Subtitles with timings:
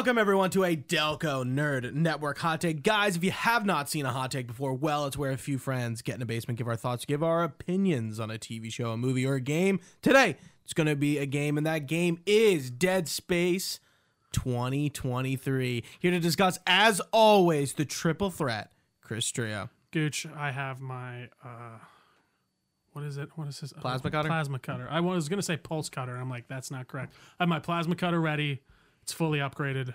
[0.00, 2.82] Welcome everyone to a Delco Nerd Network hot take.
[2.82, 5.58] Guys, if you have not seen a hot take before, well, it's where a few
[5.58, 8.92] friends get in a basement, give our thoughts, give our opinions on a TV show,
[8.92, 9.78] a movie, or a game.
[10.00, 13.78] Today, it's going to be a game, and that game is Dead Space
[14.32, 15.84] 2023.
[15.98, 18.72] Here to discuss, as always, the triple threat,
[19.02, 19.68] Chris Trio.
[19.90, 21.76] Gooch, I have my uh
[22.94, 23.28] what is it?
[23.34, 23.74] What is this?
[23.74, 24.30] Plasma cutter?
[24.30, 24.88] Plasma cutter.
[24.90, 26.16] I was gonna say pulse cutter.
[26.16, 27.12] I'm like, that's not correct.
[27.38, 28.62] I have my plasma cutter ready.
[29.10, 29.92] It's fully upgraded,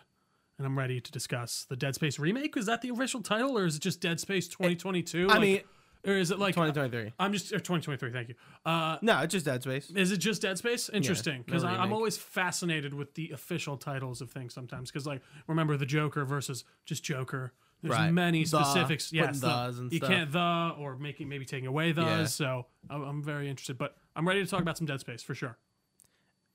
[0.58, 2.58] and I'm ready to discuss the Dead Space remake.
[2.58, 5.28] Is that the official title, or is it just Dead Space 2022?
[5.30, 5.62] I Like- mean,
[6.06, 7.14] or is it like 2023.
[7.18, 8.12] I'm just or 2023.
[8.12, 8.36] Thank you.
[8.66, 9.90] Uh, No, it's just Dead Space.
[9.92, 10.90] is it just Dead Space?
[10.90, 14.92] Interesting, because no I'm always fascinated with the official titles of things sometimes.
[14.92, 17.54] Because like, remember the Joker versus just Joker.
[17.82, 18.12] There's Right.
[18.12, 19.12] many The, specifics.
[19.12, 22.06] putting Yes, the- you can't the or making maybe taking away those.
[22.06, 22.26] Yeah.
[22.26, 25.34] So I'm, I'm very interested, but I'm ready to talk about some Dead Space for
[25.36, 25.58] sure.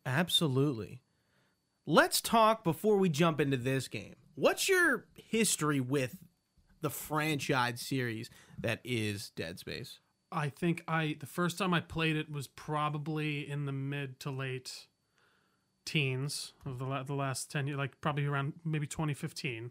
[0.04, 1.00] Absolutely.
[1.86, 4.16] Let's talk before we jump into this game.
[4.34, 6.16] What's your history with
[6.80, 9.98] the franchise series that is Dead Space?
[10.32, 14.30] I think I the first time I played it was probably in the mid to
[14.30, 14.86] late
[15.84, 19.70] teens of the la- the last ten years, like probably around maybe 2015.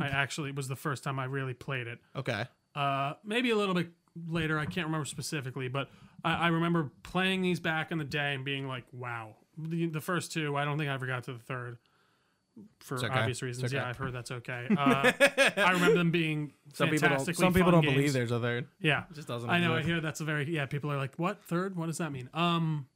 [0.00, 1.98] I actually it was the first time I really played it.
[2.14, 2.44] Okay.
[2.74, 3.88] Uh, maybe a little bit
[4.28, 4.58] later.
[4.58, 5.88] I can't remember specifically, but
[6.22, 10.00] I, I remember playing these back in the day and being like, "Wow!" The, the
[10.00, 11.78] first two, I don't think I ever got to the third,
[12.80, 13.08] for okay.
[13.08, 13.72] obvious reasons.
[13.72, 13.82] okay.
[13.82, 14.66] Yeah, I've heard that's okay.
[14.76, 15.12] Uh,
[15.56, 18.66] I remember them being Some people don't, some people don't believe there's a third.
[18.80, 19.74] Yeah, It just doesn't I know.
[19.74, 20.66] I hear that's a very yeah.
[20.66, 21.76] People are like, "What third?
[21.76, 22.86] What does that mean?" Um,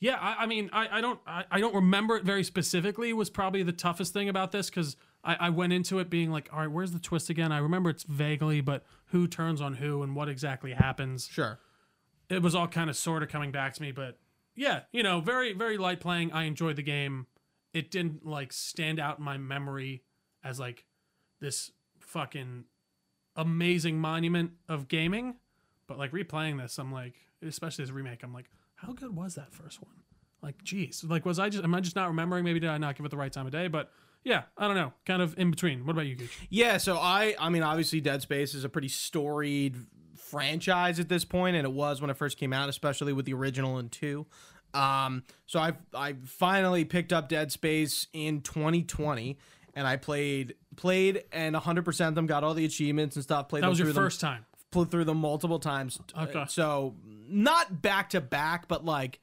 [0.00, 0.16] yeah.
[0.20, 3.12] I, I mean, I, I don't I, I don't remember it very specifically.
[3.12, 6.48] Was probably the toughest thing about this because I, I went into it being like,
[6.52, 10.02] "All right, where's the twist again?" I remember it's vaguely, but who turns on who
[10.02, 11.28] and what exactly happens?
[11.30, 11.58] Sure.
[12.28, 14.18] It was all kind of sort of coming back to me, but
[14.54, 16.32] yeah, you know, very very light playing.
[16.32, 17.26] I enjoyed the game.
[17.72, 20.02] It didn't like stand out in my memory
[20.42, 20.86] as like
[21.40, 22.64] this fucking
[23.36, 25.36] amazing monument of gaming.
[25.86, 29.52] But like replaying this, I'm like, especially as remake, I'm like, how good was that
[29.52, 29.92] first one?
[30.42, 32.44] Like, geez, like was I just am I just not remembering?
[32.44, 33.68] Maybe did I not give it the right time of day?
[33.68, 33.90] But
[34.24, 35.84] yeah, I don't know, kind of in between.
[35.84, 36.38] What about you, Gooch?
[36.48, 39.76] Yeah, so I I mean obviously Dead Space is a pretty storied
[40.30, 43.34] franchise at this point and it was when it first came out, especially with the
[43.34, 44.26] original and 2.
[44.74, 49.36] Um so I I finally picked up Dead Space in 2020
[49.74, 53.66] and I played played and 100% them got all the achievements and stuff played That
[53.66, 54.46] them was your through them- first time.
[54.70, 55.98] played through them multiple times.
[56.16, 56.44] Okay.
[56.48, 56.94] So
[57.28, 59.18] not back to back, but like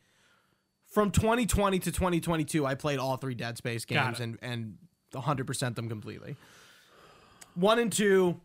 [0.91, 4.77] from 2020 to 2022, I played all three Dead Space games and and
[5.13, 6.35] 100% them completely.
[7.55, 8.39] One and two,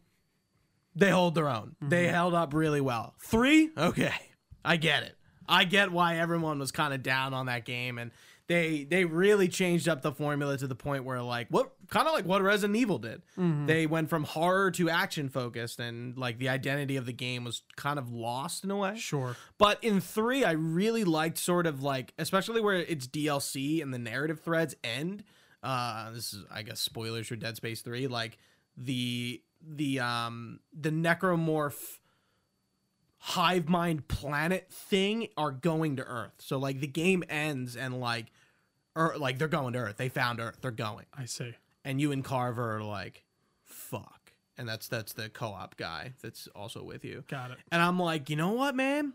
[0.95, 1.77] they hold their own.
[1.81, 2.15] They Mm-hmm.
[2.15, 3.15] held up really well.
[3.21, 4.13] Three, okay,
[4.65, 5.17] I get it.
[5.49, 8.11] I get why everyone was kind of down on that game, and
[8.49, 12.13] they they really changed up the formula to the point where like what kind of
[12.15, 13.23] like what Resident Evil did.
[13.39, 13.67] Mm-hmm.
[13.67, 17.63] They went from horror to action focused, and like the identity of the game was
[17.77, 18.97] kind of lost in a way.
[18.97, 19.37] Sure.
[19.59, 23.99] But in three, I really liked sort of like, especially where it's DLC and the
[23.99, 25.25] narrative threads end.
[25.63, 28.07] Uh, this is, I guess, spoilers for Dead Space three.
[28.09, 28.39] Like
[28.77, 31.99] the the um the necromorph
[33.19, 36.33] hive mind planet thing are going to Earth.
[36.39, 38.27] So like the game ends and like,
[38.97, 39.97] or like they're going to Earth.
[39.97, 40.59] They found Earth.
[40.61, 41.55] They're going, I see.
[41.85, 43.25] and you and Carver are like,
[43.65, 44.33] fuck.
[44.59, 47.25] And that's that's the co-op guy that's also with you.
[47.29, 47.59] Got it.
[47.71, 49.15] And I'm like, you know what, man?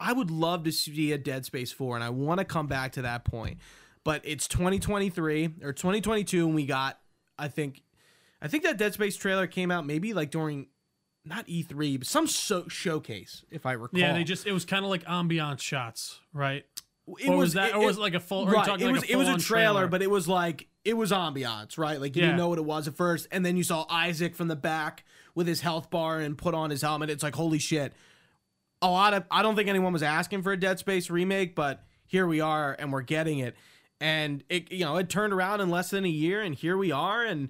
[0.00, 2.92] I would love to see a Dead Space 4, and I want to come back
[2.92, 3.58] to that point.
[4.04, 7.00] But it's 2023 or 2022, and we got,
[7.36, 7.82] I think,
[8.40, 10.66] I think that Dead Space trailer came out maybe like during,
[11.24, 13.98] not E3, but some so- showcase, if I recall.
[13.98, 16.64] Yeah, they just it was kind of like ambiance shots, right?
[17.20, 19.12] it or was that- or was it like a full- Right, it like was a
[19.12, 19.86] it was a trailer, trailer?
[19.88, 22.00] but it was like it was ambiance, right?
[22.00, 22.28] Like you Yeah.
[22.28, 25.04] didn't know what it was at first, and then you saw Isaac from the back
[25.34, 27.08] with his health bar and put on his helmet.
[27.10, 27.92] It's like holy shit.
[28.82, 31.82] A lot of I don't think anyone was asking for a Dead Space remake, but
[32.06, 33.56] here we are, and we're getting it.
[34.00, 36.92] And it you know it turned around in less than a year, and here we
[36.92, 37.48] are, and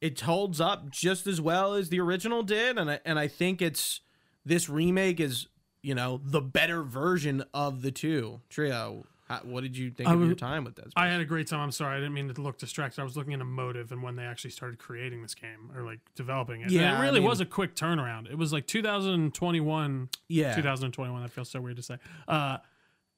[0.00, 3.62] it holds up just as well as the original did, and I, and I think
[3.62, 4.00] it's
[4.44, 5.46] this remake is
[5.82, 9.06] you know the better version of the two trio.
[9.28, 10.92] How, what did you think I of your time with Space?
[10.94, 11.58] I had a great time.
[11.58, 13.00] I'm sorry, I didn't mean to look distracted.
[13.00, 15.82] I was looking at EA Motive and when they actually started creating this game or
[15.82, 16.70] like developing it.
[16.70, 18.30] Yeah, And it really mean- was a quick turnaround.
[18.30, 20.08] It was like 2021.
[20.28, 20.54] Yeah.
[20.54, 21.22] 2021.
[21.22, 21.96] That feels so weird to say.
[22.28, 22.58] Uh,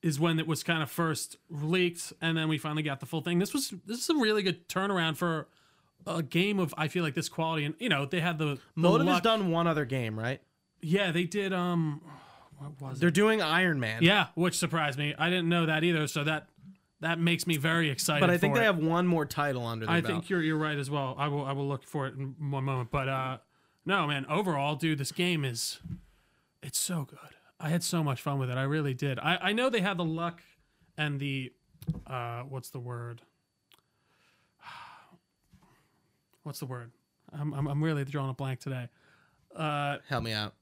[0.03, 3.21] is when it was kind of first leaked, and then we finally got the full
[3.21, 3.39] thing.
[3.39, 5.49] This was this is a really good turnaround for
[6.17, 8.61] a game of I feel like this quality, and you know they had the, the
[8.75, 10.41] Motive has done one other game, right?
[10.81, 11.53] Yeah, they did.
[11.53, 12.01] Um,
[12.59, 13.01] what was it?
[13.01, 14.03] They're doing Iron Man.
[14.03, 15.15] Yeah, which surprised me.
[15.19, 16.07] I didn't know that either.
[16.07, 16.49] So that
[17.01, 18.21] that makes me very excited.
[18.21, 18.65] But I think they it.
[18.65, 20.13] have one more title under their I belt.
[20.13, 21.15] think you're you're right as well.
[21.19, 22.91] I will I will look for it in one moment.
[22.91, 23.39] But uh
[23.87, 25.79] no man, overall, dude, this game is
[26.63, 27.19] it's so good.
[27.61, 28.57] I had so much fun with it.
[28.57, 29.19] I really did.
[29.19, 30.43] I, I know they had the luck
[30.97, 31.53] and the
[32.07, 33.23] uh what's the word?
[36.49, 36.91] What's the word?
[37.33, 38.89] I'm I'm, I'm really drawing a blank today.
[39.55, 40.55] Uh Help me out.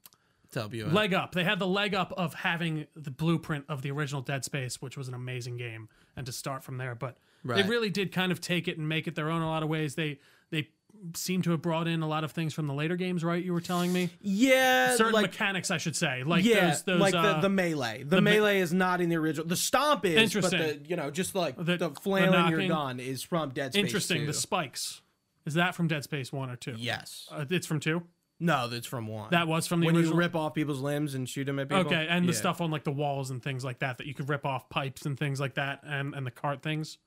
[0.53, 0.93] Help you out.
[0.93, 1.33] leg up.
[1.33, 4.97] They had the leg up of having the blueprint of the original Dead Space, which
[4.97, 6.93] was an amazing game, and to start from there.
[6.95, 7.63] But Right.
[7.63, 9.63] they really did kind of take it and make it their own in a lot
[9.63, 9.95] of ways.
[9.95, 10.19] They
[10.49, 10.67] they
[11.15, 13.43] seem to have brought in a lot of things from the later games, right?
[13.43, 16.99] You were telling me yeah, certain like mechanics, I should say, like yeah, those, those
[16.99, 18.03] like uh, the, the melee.
[18.03, 19.47] The, the me- melee is not in the original.
[19.47, 20.59] The stomp is, but Interesting.
[20.59, 23.83] the you know just like The- the, the flailing your gun is from Dead Space.
[23.83, 24.21] interesting.
[24.21, 24.25] 2.
[24.27, 25.01] The spikes
[25.47, 26.75] is that from Dead Space one or two?
[26.77, 27.27] yes.
[27.31, 28.03] uh, it's from two.
[28.39, 29.29] No, that's from one.
[29.31, 30.13] That was from the when original.
[30.13, 31.85] you rip off people's limbs and shoot them at people.
[31.87, 34.29] okay, and the stuff on like the walls and things like that that you could
[34.29, 36.99] rip off pipes and things like that, and and the cart things.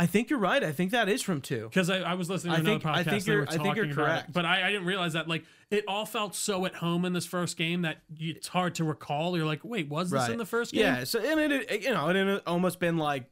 [0.00, 0.64] I think you're right.
[0.64, 1.68] I think that is from two.
[1.68, 3.10] Because I, I was listening to I another think- I podcast.
[3.10, 4.32] think you're- I think you're about it, correct.
[4.32, 7.26] but I, I didn't realize that like it all felt so at home in this
[7.26, 9.36] first game that you, it's hard to recall.
[9.36, 10.80] You're like, wait, was this in the first game?
[10.80, 11.04] Yeah.
[11.04, 13.26] So and it, it you know it had almost been like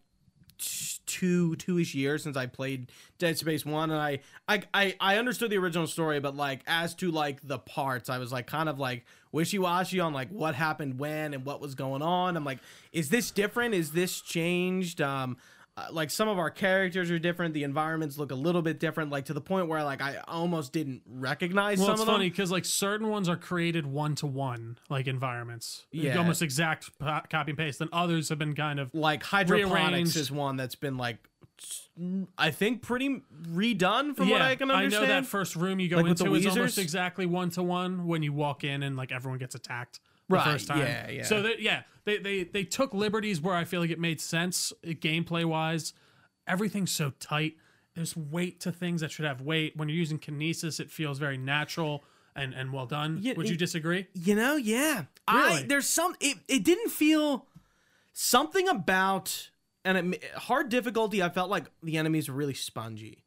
[1.10, 5.50] two two-ish years since I played Dead Space One, and I, I I I understood
[5.50, 8.78] the original story, but like as to like the parts, I was like kind of
[8.78, 12.36] like wishy-washy on like what happened when and what was going on.
[12.36, 12.58] I'm like,
[12.92, 13.74] is this different?
[13.74, 15.00] Is this changed?
[15.00, 15.36] Um.
[15.88, 19.10] Uh, Like some of our characters are different, the environments look a little bit different.
[19.10, 22.28] Like to the point where like I almost didn't recognize Well, some it's of funny
[22.30, 26.16] because like certain ones are created one to one, like environments, Yeah.
[26.18, 27.80] almost exact copy and paste.
[27.80, 30.16] And others have been kind of like hydroponics rearranged.
[30.16, 31.18] is one that's been like
[32.38, 35.04] I think pretty redone from what I can understand.
[35.04, 38.06] I know that first room you go Like into is almost exactly one to one
[38.06, 40.78] when you walk in and like everyone gets attacked the Right, first time.
[40.78, 41.22] yeah, yeah.
[41.24, 44.72] So that yeah, they, they they took liberties where I feel like it made sense
[44.84, 45.92] uh, gameplay wise.
[46.46, 47.54] Everything's so tight.
[47.94, 49.76] There's weight to things that should have weight.
[49.76, 52.04] When you're using kinesis, it feels very natural
[52.36, 53.18] and and well done.
[53.20, 54.06] Yeah, Would you it- disagree?
[54.14, 55.04] you know, yeah.
[55.28, 57.46] I there's some it, it didn't feel
[58.12, 59.50] something about
[59.84, 61.22] and it, hard difficulty.
[61.22, 63.24] I felt like the enemies were really spongy.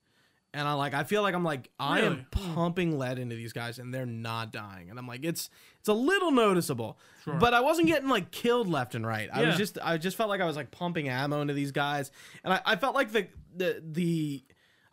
[0.55, 2.25] And I like I feel like I'm like I am Really?
[2.35, 2.53] Hmm.
[2.53, 4.89] pumping lead into these guys and they're not dying.
[4.89, 6.99] And I'm like it's it's a little noticeable.
[7.23, 7.33] Sure.
[7.35, 9.29] But I wasn't getting like killed left and right.
[9.33, 12.11] I was just I just felt like I was like pumping ammo into these guys.
[12.43, 14.43] And I, I felt like the the the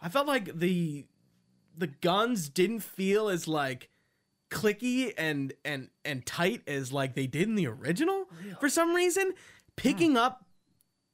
[0.00, 1.04] I felt like the
[1.76, 3.90] the guns didn't feel as like
[4.50, 8.24] clicky and and and tight as like they did in the original
[8.58, 9.32] for some reason
[9.76, 10.44] picking up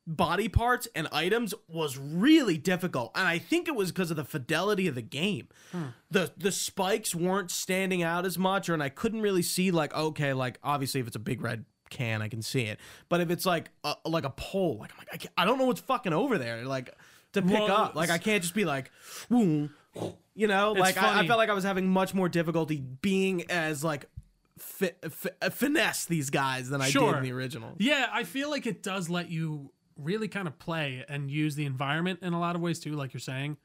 [0.06, 4.24] body parts and items was really difficult and i think it was because of the
[4.24, 5.48] fidelity of the game.
[5.72, 5.86] Hmm.
[6.10, 9.92] The the spikes weren't standing out as much or and i couldn't really see like
[9.94, 12.78] okay like obviously if it's a big red can i can see it.
[13.08, 15.66] But if it's like a, like a pole like i'm like I, I don't know
[15.66, 16.94] what's fucking over there like
[17.32, 17.94] to pick Well, up.
[17.96, 18.90] Like i can't just be like
[19.28, 19.70] boom
[20.34, 20.72] you know?
[20.72, 24.06] Like I, I felt like i was having much more difficulty being as like
[24.58, 27.74] fi- fi- finesse these guys than i did in the original.
[27.78, 31.66] Yeah, I feel like it does let you really kind of play and use the
[31.66, 33.56] environment in a lot of ways too, like you're saying.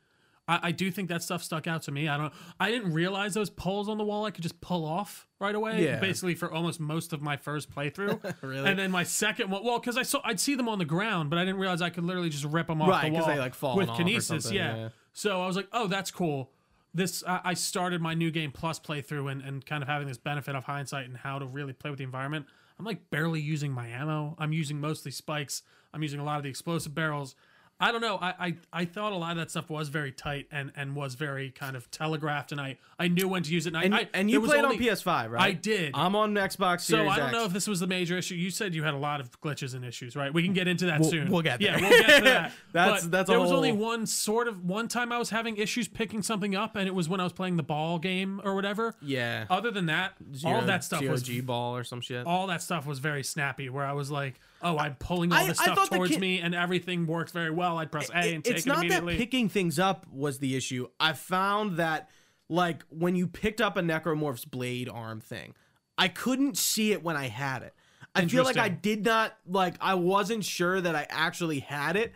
[0.48, 2.08] I, I do think that stuff stuck out to me.
[2.08, 2.34] I don't.
[2.60, 5.84] I didn't realize those poles on the wall I could just pull off right away.
[5.84, 6.00] Yeah.
[6.00, 8.20] Basically, for almost most of my first playthrough.
[8.42, 8.68] Really?
[8.68, 11.30] And then my second one, well, because I saw I'd see them on the ground,
[11.30, 13.38] but I didn't realize I could literally just rip them off Right, the wall they,
[13.38, 14.52] like, fall with kinesis.
[14.52, 14.76] Yeah.
[14.76, 14.90] yeah.
[15.14, 16.52] So I was like, oh, that's cool.
[16.94, 20.18] This I, I started my new game plus playthrough and, and kind of having this
[20.18, 22.48] benefit of hindsight and how to really play with the environment.
[22.82, 24.36] I'm like barely using my ammo.
[24.40, 25.62] I'm using mostly spikes.
[25.94, 27.36] I'm using a lot of the explosive barrels.
[27.82, 28.18] I don't know.
[28.22, 31.16] I, I, I thought a lot of that stuff was very tight and, and was
[31.16, 33.74] very kind of telegraphed, and I, I knew when to use it.
[33.76, 35.92] And, and, I, and you played only- on ps5 right I did.
[35.96, 37.34] i'm on xbox So Series I don't X.
[37.34, 38.36] know if this was the major issue.
[38.36, 40.34] You said you had a lot of glitches and issues, right?
[40.34, 41.32] We can get into that We'll- soon.
[41.32, 41.72] we'll get there.
[41.80, 42.52] Yeah, we'll get to that.
[42.72, 45.88] That's- But that's there was only one sort of one time I was having issues
[45.88, 48.96] picking something up, and it was when I was playing the ball game or whatever.
[49.02, 52.26] yeah Other than that, Zero- all that stuff zero was g ball or some shit
[52.28, 53.70] all that stuff was very snappy.
[53.70, 56.54] Where I was like, "Oh, I'm pulling all I- this I stuff towards me, and
[56.56, 59.14] everything works very well." I'd press A It- and take it's it not immediately.
[59.14, 60.88] that picking things up was the issue.
[61.00, 62.10] I found that
[62.50, 65.54] like when you picked up a necromorph's blade arm thing,
[65.98, 67.74] I couldn't see it when I had it.
[68.14, 72.14] I feel like I did not like I wasn't sure that I actually had it.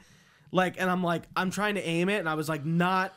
[0.52, 3.14] Like and I'm like I'm trying to aim it and I was like not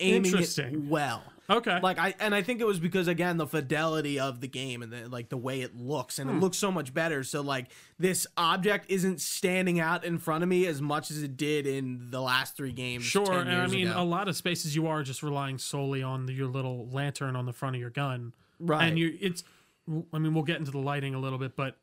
[0.00, 1.24] aiming it well.
[1.50, 4.82] Okay, Like I and I think it was because again the fidelity of the game
[4.82, 6.22] and the, like the way it looks Hmm.
[6.28, 7.22] and it looks so much better.
[7.24, 7.66] So like
[7.98, 12.10] this object isn't standing out in front of me as much as it did in
[12.10, 13.04] the last three games.
[13.04, 14.00] Sure, 10 and I mean, ago.
[14.00, 17.46] a lot of spaces you are just relying solely on the, your little lantern on
[17.46, 18.88] the front of your gun, Right.
[18.88, 19.42] And you, it's,
[20.12, 21.76] I mean, we'll get into the lighting a little bit, but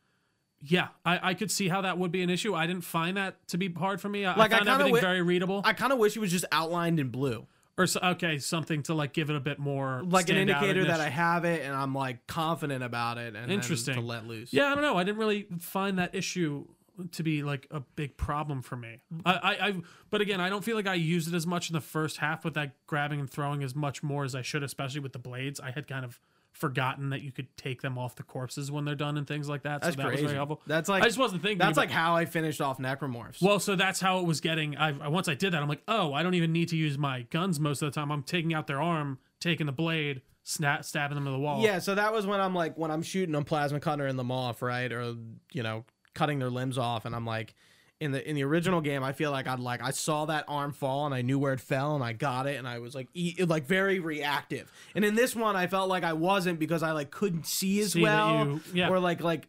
[0.63, 2.53] yeah, I, I could see how that would be an issue.
[2.56, 4.25] I didn't find that to be hard for me.
[4.25, 5.62] I, Like, I I found kinda everything wi- very readable.
[5.65, 7.46] I kind of wish it was just outlined in blue,
[7.78, 11.00] or so, okay, something to like give it a bit more like an indicator that.
[11.00, 13.36] I have it and I'm like confident about it.
[13.36, 13.96] And then Interesting.
[13.96, 14.54] to let loose.
[14.54, 14.98] Yeah, I don't know.
[14.98, 16.68] I didn't really find that issue
[17.13, 19.00] to be like a big problem for me.
[19.25, 19.74] I, I, I,
[20.10, 22.44] but again, I don't feel like I used it as much in the first half
[22.46, 25.60] with that grabbing and throwing as much more as I should, especially with the blades.
[25.60, 26.20] I had kind of
[26.53, 29.63] forgotten that you could take them off the corpses when they're done and things like
[29.63, 29.81] that.
[29.81, 30.24] That's so that crazy.
[30.24, 30.62] was very helpful.
[30.67, 31.58] That's like I just wasn't thinking.
[31.58, 33.41] That's about- like how I finished off Necromorphs.
[33.41, 34.77] Well, so that's how it was getting.
[34.77, 36.98] I I- once I did that, I'm like, oh, I don't even need to use
[36.98, 38.12] my guns most of the time.
[38.12, 41.62] I'm taking out their arm, taking the blade, snap, stabbing them to the wall.
[41.62, 44.31] Yeah, so that was when I'm like when I'm shooting on plasma cutter in them
[44.31, 44.91] off, right?
[44.91, 45.15] Or
[45.53, 47.55] you know, cutting their limbs off and I'm like
[48.01, 50.74] in the in the original game, I feel like I'd like I saw that arm
[50.74, 53.08] fall and I knew where it fell and I got it and I was like
[53.13, 54.72] e- like very reactive.
[54.96, 57.93] And in this one, I felt like I wasn't because I like couldn't see as
[57.93, 58.89] See that well you- yeah.
[58.89, 59.48] or like like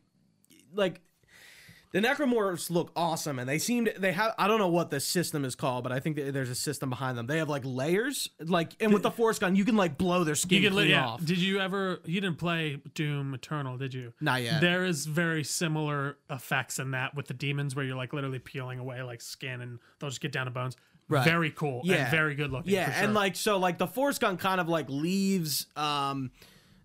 [0.74, 1.00] like
[1.92, 4.98] the necromorphs look awesome and they seem to they have i don't know what the
[4.98, 8.28] system is called but i think there's a system behind them they have like layers
[8.40, 10.90] like and with the force gun you can like blow their skin You can, clean
[10.90, 11.06] yeah.
[11.06, 12.00] off Did you ever?
[12.04, 14.12] You didn't play Doom Eternal, did you?
[14.20, 14.60] Not yet.
[14.60, 18.78] There is very similar effects in that with the demons, where you're like literally peeling
[18.78, 20.76] away like skin, and they'll just get down to bones.
[21.08, 21.24] Right.
[21.24, 21.82] Very cool.
[21.84, 21.96] Yeah.
[21.96, 22.72] And very good looking.
[22.72, 23.04] Yeah, for sure.
[23.04, 26.30] and like so, like the force gun kind of like leaves um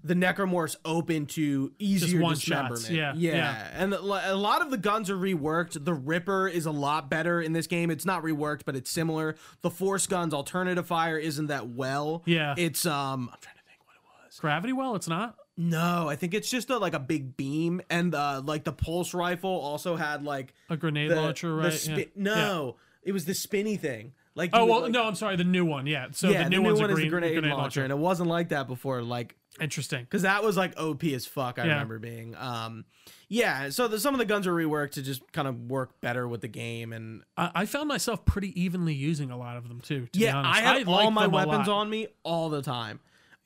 [0.04, 2.89] the necromorphs open to easier one shots, dismemberment.
[2.92, 3.68] yeah, yeah, yeah.
[3.74, 5.84] and a lot of the guns are reworked.
[5.84, 7.89] The Ripper is a lot better in this game.
[7.92, 9.36] It's not reworked, but it's similar.
[9.62, 12.24] The force gun's alternative fire isn't that well.
[12.25, 12.54] Yeah.
[12.58, 13.30] it's um.
[13.34, 14.39] I'm trying to think what it was.
[14.39, 15.36] Gravity Well, it's not.
[15.60, 19.16] No, I think it's just a, like a big beam, and uh, like the pulse
[19.16, 21.74] rifle also had like A grenade the, launcher, the right?
[21.74, 22.06] spi- Yeah.
[22.16, 24.13] No, it was the spinny thing.
[24.36, 25.36] Like Oh would, well, like- no, I'm sorry.
[25.36, 26.10] The new one, yeah.
[26.12, 28.30] So yeah, the new, one's one a is green, the grenade, launcher, and it wasn't
[28.30, 29.01] like that before.
[29.01, 30.03] Like Interesting.
[30.03, 31.59] because that was like OP as fuck.
[31.59, 31.73] I Yeah.
[31.73, 32.35] remember being.
[32.35, 32.85] Um,
[33.29, 33.69] yeah.
[33.69, 36.41] So the, some of the guns were reworked to just kind of work better with
[36.41, 40.05] the game, and I, I found myself pretty evenly using a lot of them too.
[40.07, 40.59] To be yeah, honest.
[40.59, 42.99] I had all my weapons on me all the time.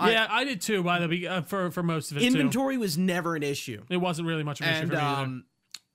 [0.03, 0.81] Yeah, I did too.
[0.81, 2.25] By the uh, for for most of it too.
[2.27, 3.83] Inventory was never an issue.
[3.89, 5.45] It wasn't really much of an issue and for me um,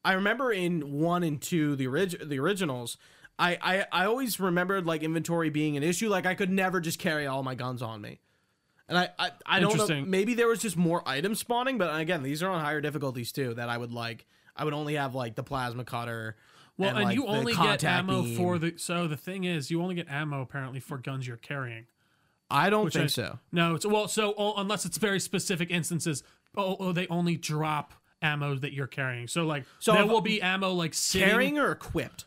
[0.05, 2.97] I remember in one and two, the orig- the originals,
[3.37, 6.09] I, I I always remembered like inventory being an issue.
[6.09, 8.21] Like I could never just carry all my guns on me.
[8.89, 10.05] And I I, I don't know.
[10.05, 13.55] Maybe there was just more items spawning, but again, these are on higher difficulties too.
[13.55, 14.27] That I would like.
[14.55, 16.37] I would only have like the plasma cutter.
[16.79, 18.37] Well, and, like, you only get ammo beam.
[18.37, 18.75] for the.
[18.77, 21.87] So the thing is, you only get ammo apparently for guns you're carrying.
[22.51, 23.39] I don't think I- so.
[23.51, 26.23] No, it's well, so oh, unless it's very specific instances,
[26.57, 29.27] oh, oh, they only drop ammo that you're carrying.
[29.27, 32.25] So like, So there will be ammo like sitting, Carrying or equipped.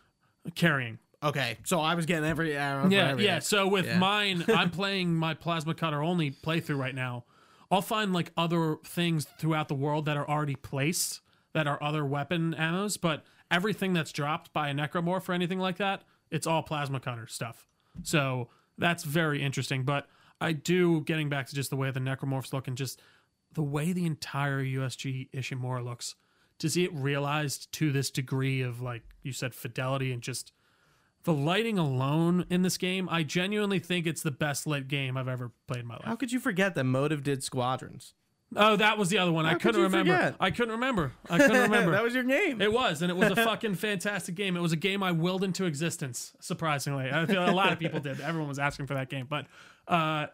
[0.55, 0.99] carrying.
[1.21, 2.87] Okay, so I was getting every arrow.
[2.87, 3.39] for Yeah, yeah.
[3.39, 3.97] So with Yeah.
[3.97, 7.25] mine, I'm playing my plasma cutter only playthrough right now.
[7.71, 11.19] I'll find like other things throughout the world that are already placed
[11.53, 15.77] that are other weapon ammos, but everything that's dropped by a necromorph or anything like
[15.77, 17.67] that, it's all plasma cutter stuff.
[18.03, 19.83] So that's very interesting.
[19.83, 20.07] But
[20.39, 23.01] I do getting back to just the way the necromorphs look and just
[23.53, 26.15] the way the entire USG Ishimura looks.
[26.59, 30.51] To see it realized to this degree of like you said fidelity and just
[31.23, 35.27] the lighting alone in this game, I genuinely think it's the best lit game I've
[35.27, 36.05] ever played in my life.
[36.05, 38.13] How could you forget that Motive did Squadrons?
[38.55, 39.45] Oh, that was the other one.
[39.45, 40.15] I could couldn't you remember.
[40.15, 40.35] forget?
[40.39, 41.11] I couldn't remember.
[41.29, 41.91] I couldn't remember.
[41.91, 42.61] that was your game.
[42.61, 44.57] it was, and it was a fucking fantastic game.
[44.57, 46.33] It was a game I willed into existence.
[46.39, 48.19] Surprisingly, I feel a lot of people did.
[48.21, 49.45] Everyone was asking for that game, but
[49.87, 50.27] uh,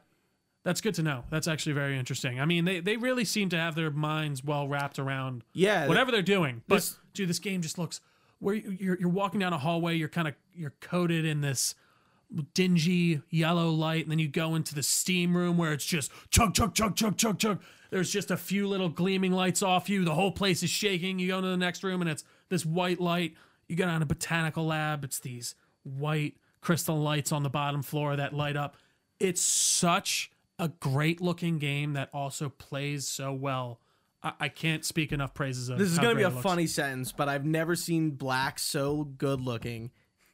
[0.63, 1.25] that's good to know.
[1.29, 2.39] That's actually very interesting.
[2.39, 6.09] I mean, they they really seem to have their minds well wrapped around yeah, whatever
[6.11, 6.61] they're doing.
[6.69, 7.99] But This- dude, this game just looks
[8.45, 9.95] where you- you're you're walking down a hallway.
[9.95, 11.73] You're kind of you're coated in this
[12.53, 16.53] dingy yellow light, and then you go into the steam room where it's just chug
[16.53, 17.61] chug chug chug chug chug.
[17.89, 20.05] There's just a few little gleaming lights off you.
[20.05, 21.17] The whole place is shaking.
[21.17, 23.35] You go into the next room, and it's this white light.
[23.67, 25.03] You go down a botanical lab.
[25.03, 28.75] It's these white crystal lights on the bottom floor that light up.
[29.19, 33.79] It's such a great looking game that also plays so well.
[34.25, 36.31] I, I can't speak enough praises of This is how going to be great a
[36.31, 36.43] it looks.
[36.43, 39.91] funny sentence, but I've never seen black so good looking.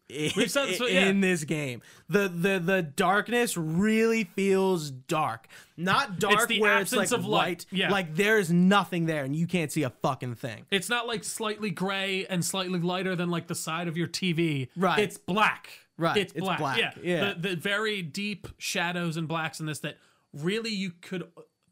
[0.10, 1.06] In, We've said this, yeah.
[1.08, 5.48] in this game, the the the darkness really feels dark.
[5.78, 7.66] Not dark the where it's like of light.
[7.72, 7.92] Yeah.
[7.92, 10.66] like there's nothing there and you can't see a fucking thing.
[10.70, 14.68] It's not like slightly gray and slightly lighter than like the side of your TV.
[14.76, 15.00] Right.
[15.00, 15.70] It's black.
[15.98, 16.18] Right.
[16.18, 16.60] It's It's black.
[16.60, 16.78] black.
[16.80, 16.92] Yeah.
[17.02, 17.34] Yeah.
[17.34, 19.98] The, the very deep shadows and blacks in this that
[20.34, 21.24] really you could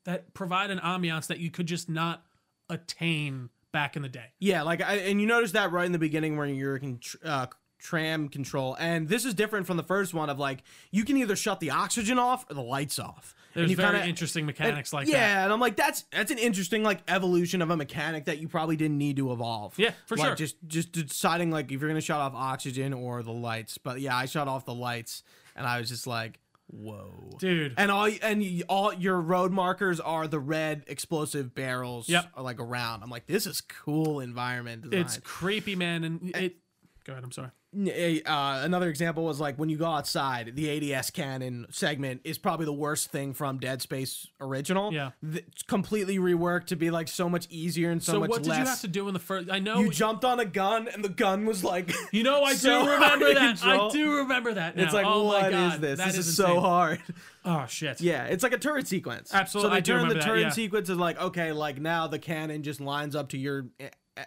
[0.09, 2.23] that provide an ambiance that you could just not
[2.67, 4.25] attain back in the day.
[4.39, 6.79] Yeah, like I, and you notice that right in the beginning when you're
[7.23, 7.45] uh,
[7.77, 11.35] tram control, and this is different from the first one of like you can either
[11.35, 13.35] shut the oxygen off or the lights off.
[13.53, 15.19] There's and very kinda- interesting mechanics like yeah, that.
[15.19, 18.47] Yeah, and I'm like, that's that's an interesting like evolution of a mechanic that you
[18.47, 19.77] probably didn't need to evolve.
[19.77, 20.35] Yeah, for Like, sure.
[20.35, 23.77] Just just deciding like if you're gonna shut off oxygen or the lights.
[23.77, 25.21] But yeah, I shut off the lights,
[25.55, 26.39] and I was just like,
[26.69, 27.73] whoa, Dude.
[27.77, 32.07] And all and y- all your road markers are the red explosive barrels.
[32.09, 32.29] Yep.
[32.35, 33.03] Are like around.
[33.03, 34.99] I'm like, this is cool environment design.
[35.01, 36.57] It's creepy, man, and it.
[37.05, 37.23] Go ahead.
[37.23, 37.49] I'm sorry.
[37.75, 42.37] A- uh, another example was like when you go outside, the ADS cannon segment is
[42.37, 44.91] probably the worst thing from Dead Space original.
[44.91, 45.11] Yeah.
[45.23, 48.43] Th- it's completely reworked to be like so much easier and so, So, much what
[48.43, 48.59] did less.
[48.59, 49.49] you have to do in the first?
[49.51, 51.91] I know You jumped on a gun and the gun was like.
[52.11, 53.63] You know, I so do remember to that.
[53.63, 54.75] I do remember that.
[54.75, 54.83] Now.
[54.83, 55.99] It's like, oh what my is this?
[55.99, 56.45] This is, insane.
[56.55, 57.01] so hard.
[57.45, 58.01] Oh shit.
[58.01, 59.33] Yeah, it's like a turret sequence.
[59.33, 60.49] Absolutely, So they I do turn the remember that, turret yeah.
[60.49, 63.67] sequence is like, okay, like now the cannon just lines up to your.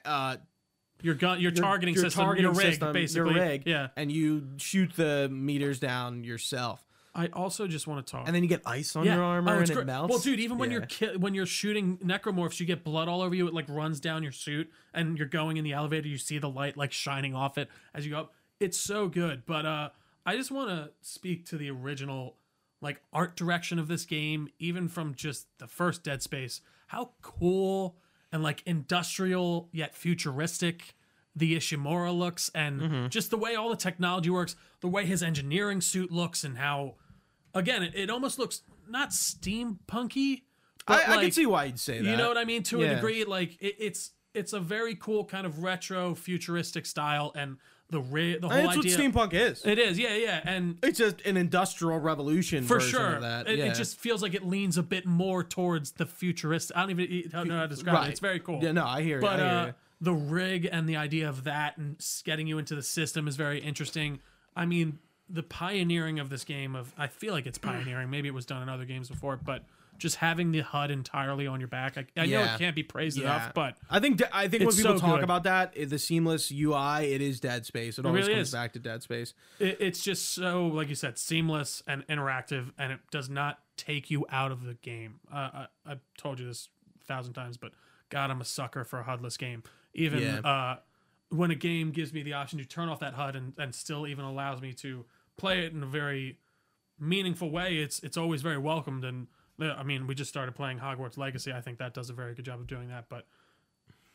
[0.05, 0.37] Uh,
[1.03, 3.35] Your gun, your, your- targeting your system, targeting your rig, system, basically.
[3.35, 3.89] Your rig, Yeah.
[3.97, 8.27] and you shoot the meters down yourself, I also just want to talk.
[8.27, 9.17] and then you get ice on yeah.
[9.17, 10.11] your armor oh, and it melts.
[10.11, 10.79] Well, dude, even when Yeah.
[10.79, 13.47] you're ki- when you're shooting necromorphs, you get blood all over you.
[13.47, 16.09] It like runs down your suit, and you're going in the elevator.
[16.09, 18.33] You see the light like shining off it as you go up.
[18.61, 19.45] It's so good.
[19.45, 19.91] But uh,
[20.25, 22.37] I just want to speak to the original
[22.81, 26.61] like art direction of this game, even from just the first Dead Space.
[26.87, 27.97] How cool
[28.33, 30.95] and like industrial yet futuristic
[31.35, 33.07] the Ishimura looks, and Mm-hmm.
[33.09, 36.97] just the way all the technology works, the way his engineering suit looks, and how
[37.55, 40.43] again it, it almost looks not steampunky.
[40.87, 42.05] But I, I can see why you'd say that.
[42.11, 42.63] you know what I mean?
[42.65, 47.33] To a degree, like it, it's it's a very cool kind of retro futuristic style,
[47.35, 47.57] and
[47.93, 49.65] the ri- the whole And it's what steampunk is.
[49.65, 53.47] it is, yeah, yeah, and It's just an industrial revolution for sure, that.
[53.47, 53.67] it, yeah.
[53.67, 56.73] it just feels like it leans a bit more towards the futurist.
[56.75, 58.09] I don't even I don't know how to describe right.
[58.09, 58.13] it.
[58.13, 58.61] It's very cool.
[58.63, 59.21] Yeah, no, I hear you.
[59.21, 59.75] But I hear uh, you.
[60.01, 63.61] the rig and the idea of that and getting you into the system is very
[63.61, 64.21] interesting.
[64.57, 68.09] I mean, the pioneering of this game of I feel like it's pioneering.
[68.11, 69.65] Maybe it was done in other games before, but
[70.03, 73.17] just having the HUD entirely on your back, I, I know it can't be praised
[73.17, 73.25] Yeah.
[73.25, 75.25] enough, but I think de- I think when people so talk good.
[75.25, 77.99] about that, the seamless UI, it is Dead Space.
[77.99, 78.53] It, always really comes is.
[78.55, 79.33] back to Dead Space.
[79.59, 84.11] it, it's just so like you said, seamless and interactive, and it does not take
[84.11, 85.21] you out of the game.
[85.33, 86.69] Uh, I, I've told you this
[87.01, 87.73] a thousand times, but
[88.11, 89.63] God, I'm a sucker for a HUDless game.
[89.95, 90.39] Even Yeah.
[90.41, 90.77] uh,
[91.31, 94.07] when a game gives me the option to turn off that HUD and, and still
[94.07, 95.07] even allows me to
[95.39, 96.37] play it in a very
[96.99, 99.05] meaningful way, it's it's always very welcomed.
[99.05, 99.27] And
[99.71, 101.53] I mean, we just started playing Hogwarts Legacy.
[101.53, 103.07] I think that does a very good job of doing that.
[103.09, 103.27] But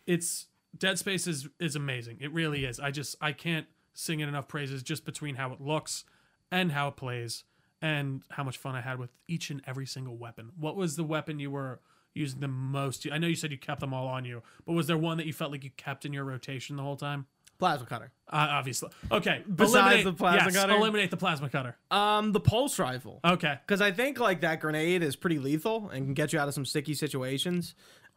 [0.05, 2.17] it's Dead Space is is amazing.
[2.19, 2.79] It really is.
[2.79, 6.05] I just I can't sing it enough praises just between how it looks
[6.51, 7.43] and how it plays
[7.81, 10.51] and how much fun I had with each and every single weapon.
[10.59, 11.79] What was the weapon you were
[12.13, 13.07] using the most?
[13.11, 15.27] I know you said you kept them all on you, but was there one that
[15.27, 17.27] you felt like you kept in your rotation the whole time?
[17.59, 18.11] Plasma cutter.
[18.31, 18.89] Uh, obviously.
[19.11, 19.43] Okay.
[19.53, 20.73] Besides eliminate, the plasma yes, cutter?
[20.73, 21.75] Eliminate the plasma cutter.
[21.89, 23.19] Um, the pulse rifle.
[23.25, 23.57] Okay.
[23.65, 26.53] Because I think like that grenade is pretty lethal and can get you out of
[26.53, 27.73] some sticky situations.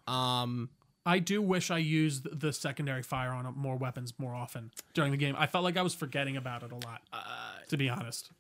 [0.07, 0.68] Um,
[1.07, 5.16] I do wish I used the secondary fire on more weapons more often during the
[5.16, 5.35] game.
[5.38, 7.00] I felt like I was forgetting about it a lot,
[7.68, 8.31] to be honest.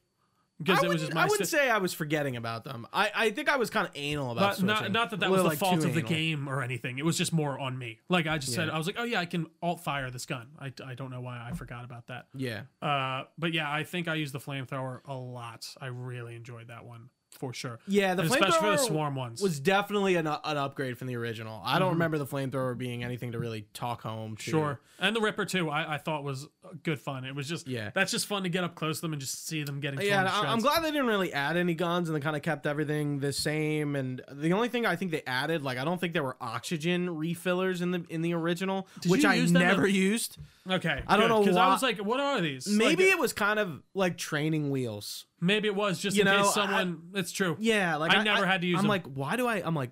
[0.62, 2.64] Because I it was wouldn't, just my I wouldn't sti- say I was forgetting about
[2.64, 2.86] them.
[2.92, 4.92] I, I think I was kind of anal about But not, switching.
[4.92, 6.98] not that that was the like, fault of the game or anything.
[6.98, 7.98] It was just more on me.
[8.10, 10.48] Like I just said, I was like, oh yeah, I can alt fire this gun.
[10.58, 12.26] I, I don't know why I forgot about that.
[12.34, 12.62] Yeah.
[12.82, 15.66] Uh, but yeah, I think I used the flamethrower a lot.
[15.80, 17.78] I really enjoyed that one for sure.
[17.86, 19.40] Yeah, the And especially for the flamethrower swarm ones.
[19.40, 21.62] was definitely an, an upgrade from the original.
[21.64, 24.42] I don't remember the flamethrower being anything to really talk home to.
[24.42, 24.50] Mm-hmm.
[24.50, 25.70] Sure, and the Ripper too.
[25.70, 26.48] I, I thought was
[26.82, 27.24] good fun.
[27.24, 27.90] It was just Yeah.
[27.94, 30.00] that's just fun to get up close to them and just see them getting.
[30.02, 32.66] Yeah, I- I'm glad they didn't really add any guns and they kind of kept
[32.66, 33.96] everything the same.
[33.96, 37.16] And the only thing I think they added, like, I don't think there were oxygen
[37.16, 40.36] refillers in the in the original, which you I never in- used.
[40.70, 42.66] Okay, I don't know because I why- was like, what are these?
[42.68, 45.26] Maybe Like, it was kind of like training wheels.
[45.40, 47.10] maybe it was just You in know, case someone.
[47.14, 47.56] it's true.
[47.58, 48.88] Yeah, like I never had to use I'm them.
[48.88, 49.56] like, why do I?
[49.56, 49.90] I'm like,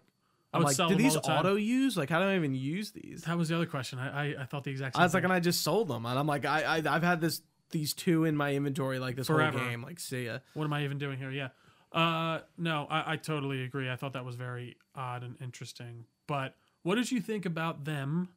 [0.52, 1.38] I'm would like, sell do them these all the time.
[1.40, 1.96] auto use?
[1.96, 3.22] Like, how do I even use these?
[3.26, 3.98] That was the other question.
[3.98, 4.94] I I, I thought the exact.
[4.94, 5.30] Same I was like, thing.
[5.30, 8.24] and I just sold them, and I'm like, I, I I've had this these two
[8.24, 9.58] in my inventory like this Forever.
[9.58, 9.82] whole game.
[9.82, 10.38] Like, see ya.
[10.54, 11.30] what am I even doing here?
[11.30, 11.48] Yeah.
[11.92, 13.90] Uh, no, I, I totally agree.
[13.90, 16.04] I thought that was very odd and interesting.
[16.26, 18.28] But what did you think about them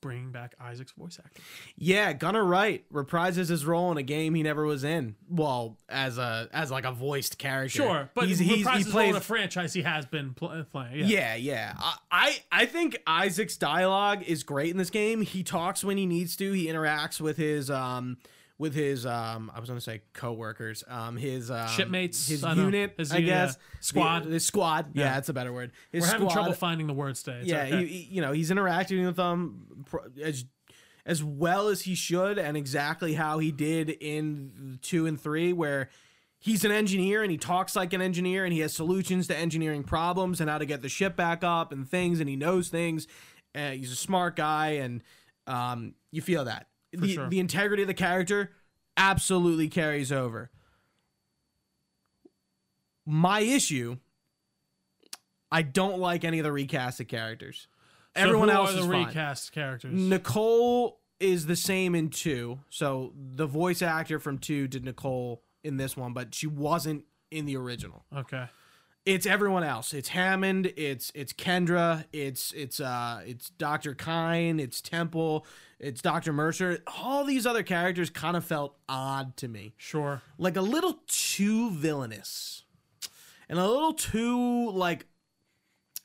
[0.00, 1.42] bringing back Isaac's voice acting?
[1.76, 5.16] Yeah, Gunner Wright reprises his role in a game he never was in.
[5.28, 7.82] Well, as a as like a voiced character.
[7.82, 9.10] Sure, but he's, he's, he's, he he plays.
[9.10, 11.00] in a franchise he has been pl- playing.
[11.00, 11.06] Yeah.
[11.06, 11.74] yeah, yeah.
[11.78, 15.22] I, I I think Isaac's dialogue is great in this game.
[15.22, 16.52] He talks when he needs to.
[16.52, 18.18] He interacts with his um
[18.60, 22.94] with his um I was gonna say coworkers um his um, Shipmates, his I unit
[22.98, 23.78] His I unit, guess yeah.
[23.80, 24.24] Squad.
[24.24, 25.14] The- his squad yeah, Yeah.
[25.14, 26.34] that's a better word his We're having squad.
[26.34, 27.38] trouble finding the words today.
[27.40, 27.86] It's yeah okay.
[27.86, 29.84] he, you know he's interacting with them
[30.22, 30.44] as
[31.06, 35.88] as well as he should and exactly how he did in two and three, where
[36.38, 39.82] he's an engineer and he talks like an engineer and he has solutions to engineering
[39.82, 43.06] problems and how to get the ship back up and things and he knows things.
[43.54, 45.02] Uh, he's a smart guy and
[45.46, 46.66] um, you feel that.
[46.92, 47.28] The, sure.
[47.28, 48.52] the integrity of the character
[48.96, 50.50] absolutely carries over.
[53.06, 53.96] My issue,
[55.50, 57.66] I don't like any of the recasted characters.
[58.16, 59.06] So Everyone else are the is fine.
[59.06, 59.92] recast characters.
[59.92, 62.60] Nicole is the same in two.
[62.70, 67.46] So the voice actor from two did Nicole in this one, but she wasn't in
[67.46, 68.04] the original.
[68.16, 68.46] okay.
[69.06, 69.94] It's everyone else.
[69.94, 70.72] It's Hammond.
[70.76, 72.04] It's it's Kendra.
[72.12, 74.60] It's it's uh it's Doctor Kyne.
[74.60, 75.46] It's Temple.
[75.78, 76.80] It's Doctor Mercer.
[76.98, 80.20] All these other characters kind of felt odd to me, Sure.
[80.36, 82.64] like a little too villainous,
[83.48, 85.06] and a little too like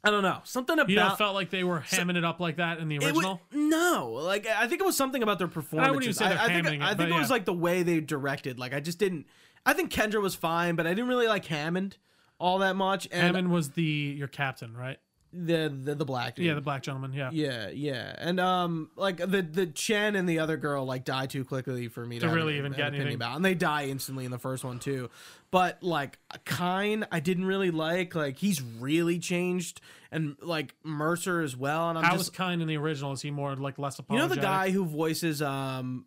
[0.01, 0.89] I don't know something about.
[0.89, 3.41] You felt like they were hamming it up like that in the original?
[3.51, 6.03] no, like I think it was something about their performances.
[6.03, 7.83] even say they're I, I think, hamming it, I think it was like the way
[7.83, 8.57] they directed.
[8.57, 9.25] Like I just didn't.
[9.65, 11.97] I think Kendra was fine, but I didn't really like Hammond
[12.39, 13.07] all that much.
[13.11, 14.97] And Hammond was the your captain, right?
[15.37, 16.45] the the the black dude.
[16.45, 17.11] Yeah, the black gentleman.
[17.11, 17.29] Yeah.
[17.33, 21.43] yeah, yeah, and um, like the the Chen and the other girl like die too
[21.43, 23.15] quickly for me to, To really an- even an get anything.
[23.15, 25.09] about, and they die instantly in the first one too.
[25.51, 28.15] But like Kyne, I didn't really like.
[28.15, 31.89] Like he's really changed, and like Mercer as well.
[31.89, 33.11] And I'm How just was kind in the original?
[33.11, 36.05] Is he more like less You know the guy who voices um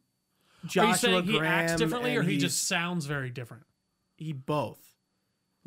[0.65, 3.65] Are Joshua you saying he acts differently, or he just sounds very different?
[4.17, 4.79] he both.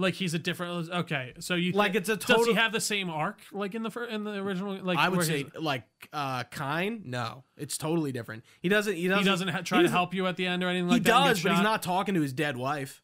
[0.01, 0.89] Like he's a different.
[0.89, 2.43] Okay, so you Like, it's a total.
[2.43, 4.77] Does he have the same arc like in the fir- in the original?
[4.83, 7.43] Like I would where say he's- like uh Kyne, no.
[7.57, 8.43] It's totally different.
[8.61, 10.45] He doesn't he doesn't he doesn't ha- try he to doesn't- help you at the
[10.47, 11.15] end or anything He like that.
[11.15, 11.63] and does, get but he's shot?
[11.63, 13.01] not talking to his dead wife.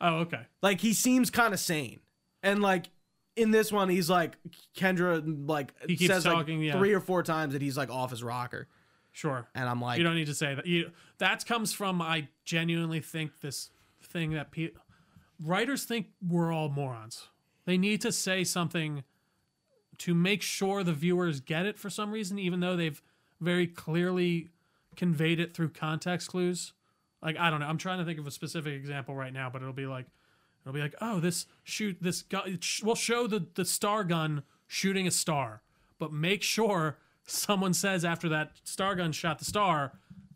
[0.00, 0.40] Oh, okay.
[0.62, 2.00] Like he seems kind of sane.
[2.42, 2.90] And like
[3.36, 4.36] in this one he's like
[4.76, 6.78] Kendra like He keeps says talking, like yeah.
[6.78, 8.66] three or four times that he's like off his rocker.
[9.12, 9.48] Sure.
[9.54, 10.66] And I'm like You don't need to say that.
[10.66, 13.70] You that comes from I genuinely think this
[14.02, 14.70] thing that pe-
[15.42, 17.28] writers think we're all morons.
[17.64, 19.04] They need to say something
[19.98, 23.02] to make sure the viewers get it for some reason, even though they've
[23.40, 24.48] very clearly
[24.96, 26.72] conveyed it through context clues.
[27.22, 27.66] Like I don't know.
[27.66, 30.06] I'm trying to think of a specific example right now, but it'll be like
[30.62, 32.58] it'll be like, oh, this shoot this gun.
[32.82, 35.62] We'll show the the star gun shooting a star,
[35.98, 39.92] but make sure someone says after that star gun shot the star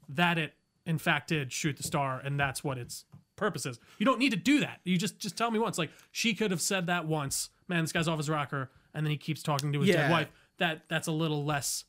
[0.09, 0.55] that it
[0.87, 3.79] in fact did shoot the star, and that's what its purpose is.
[3.99, 4.81] You don't need to do that.
[4.85, 5.79] You just just tell me once.
[5.79, 7.51] Like she could have said that once.
[7.69, 10.03] Man, this guy's off his rocker, and then he keeps talking to his Yeah.
[10.03, 10.29] dead wife.
[10.59, 11.85] That that's a little less.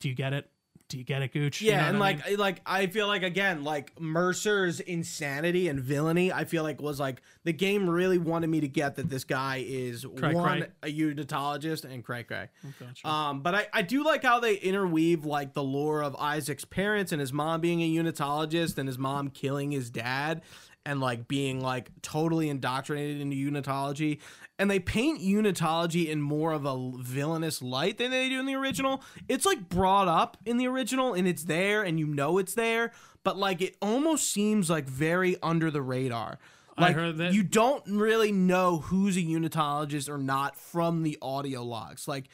[0.00, 0.50] Do you get it?
[0.90, 1.62] Do you get it, Gooch?
[1.62, 2.38] You Yeah, know and what I like mean?
[2.38, 7.22] like I feel like again, like Mercer's insanity and villainy, I feel like was like
[7.44, 10.68] the game really wanted me to get that this guy is Cray, one cray.
[10.82, 12.48] a unitologist and cray cray.
[12.78, 13.08] Gotcha.
[13.08, 17.12] Um, but I, I do like how they interweave like the lore of Isaac's parents
[17.12, 20.42] and his mom being a unitologist and his mom killing his dad
[20.86, 24.18] and like being like totally indoctrinated into unitology.
[24.58, 28.54] And they paint unitology in more of a villainous light than they do in the
[28.54, 29.02] original.
[29.28, 32.92] It's like brought up in the original and it's there and you know it's there,
[33.24, 36.38] but like it almost seems like very under the radar.
[36.76, 41.16] I Like heard that- you don't really know who's a unitologist or not from the
[41.22, 42.06] audio logs.
[42.06, 42.26] Like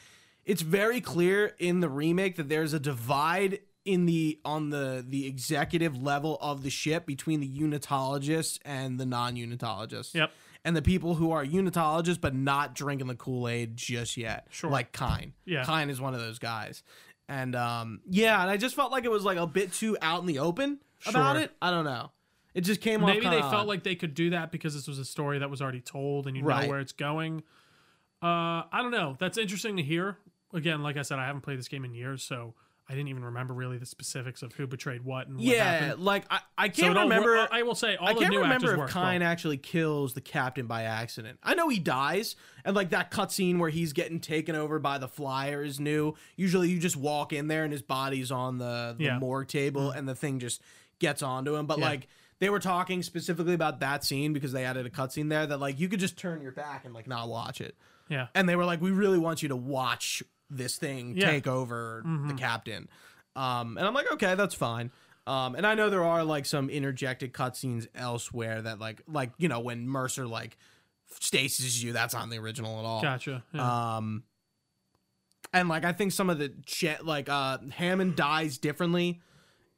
[0.45, 5.25] it's very clear in the remake that there's a divide in the on the the
[5.27, 10.13] executive level of the ship between the unitologists and the non-unitologists.
[10.13, 10.31] Yep.
[10.63, 14.45] And the people who are unitologists but not drinking the Kool-Aid just yet.
[14.51, 14.69] Sure.
[14.69, 15.33] Like Kyne.
[15.45, 15.63] Yeah.
[15.63, 16.83] Kyne is one of those guys.
[17.27, 20.21] And um yeah, and I just felt like it was like a bit too out
[20.21, 21.43] in the open about Sure.
[21.45, 21.51] it.
[21.61, 22.11] I don't know.
[22.53, 23.67] It just came Maybe they felt odd.
[23.67, 26.35] like they could do that because this was a story that was already told and
[26.37, 26.63] you Right.
[26.63, 27.43] know where it's going.
[28.21, 29.15] Uh, I don't know.
[29.19, 30.17] That's interesting to hear.
[30.53, 32.53] Again, like I said, I haven't played this game in years, so
[32.91, 36.03] I didn't even remember really the specifics of who betrayed what and what Yeah, happened.
[36.03, 37.47] like I, I can't all remember.
[37.49, 39.29] I will say all I can't new remember if Kyne well.
[39.29, 41.39] actually kills the captain by accident.
[41.41, 45.07] I know he dies, and like that cutscene where he's getting taken over by the
[45.07, 46.15] flyer is new.
[46.35, 49.19] Usually, you just walk in there and his body's on the, the Yeah.
[49.19, 49.97] morgue table, mm.
[49.97, 50.61] and the thing just
[50.99, 51.67] gets onto him.
[51.67, 51.85] But Yeah.
[51.85, 52.07] like
[52.39, 55.79] they were talking specifically about that scene because they added a cutscene there that like
[55.79, 57.77] you could just turn your back and like not watch it.
[58.09, 58.27] Yeah.
[58.35, 60.21] And they were like, we really want you to watch
[60.51, 61.23] this thing Yeah.
[61.23, 61.31] Mm-hmm.
[61.31, 62.87] take over the captain.
[63.35, 64.91] Um, and I'm like, okay, that's fine.
[65.25, 69.47] Um, and I know there are like some interjected cutscenes elsewhere that like like you
[69.47, 70.57] know when Mercer like
[71.19, 73.01] stasis you, that's not in the original at all.
[73.01, 73.43] Gotcha.
[73.53, 73.95] Yeah.
[73.97, 74.23] Um,
[75.53, 79.21] and like I think some of the ch- like uh Hammond dies differently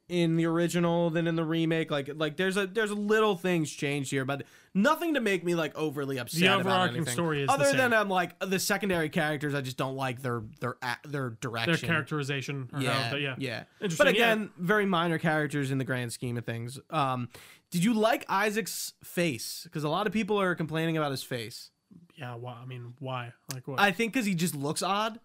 [0.08, 1.90] in the original than in the remake.
[1.90, 4.42] Like like there's a there's little things changed here, but
[4.74, 6.40] nothing to make me like overly upset.
[6.40, 7.12] The about overarching anything.
[7.14, 9.54] story is the other than I'm like the secondary characters.
[9.54, 11.72] I just don't like their their their direction.
[11.72, 12.68] Their characterization.
[12.72, 13.34] Or Yeah, how, yeah.
[13.38, 13.64] yeah.
[13.80, 14.32] Interesting, But yeah.
[14.32, 16.78] again, very minor characters in the grand scheme of things.
[16.90, 17.28] Um,
[17.70, 19.62] did you like Isaac's face?
[19.64, 21.70] Because a lot of people are complaining about his face.
[22.14, 22.34] Yeah.
[22.34, 22.58] Why?
[22.62, 23.32] I mean, why?
[23.52, 23.80] Like what?
[23.80, 25.18] I think because he just looks odd.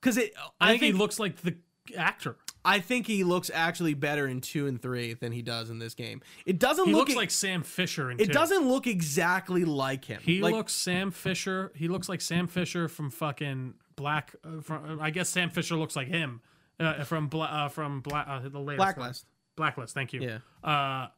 [0.00, 1.56] Because it, I, I, think, think he looks like the
[1.96, 2.36] actor.
[2.64, 5.94] I think he looks actually better in two and three than he does in this
[5.94, 6.22] game.
[6.46, 7.00] It doesn't He look.
[7.00, 8.10] looks e- like Sam Fisher.
[8.10, 8.32] In it two.
[8.32, 10.20] doesn't look exactly like him.
[10.22, 11.72] He like, looks Sam Fisher.
[11.74, 14.34] He looks like Sam Fisher from fucking Black.
[14.44, 16.40] Uh, from, I guess Sam Fisher looks like him
[16.80, 18.76] uh, from Bla- uh, from Black uh, the latest one.
[18.76, 19.26] Blacklist.
[19.56, 19.94] Blacklist.
[19.94, 20.22] Thank you.
[20.22, 20.38] Yeah.
[20.68, 21.08] Uh,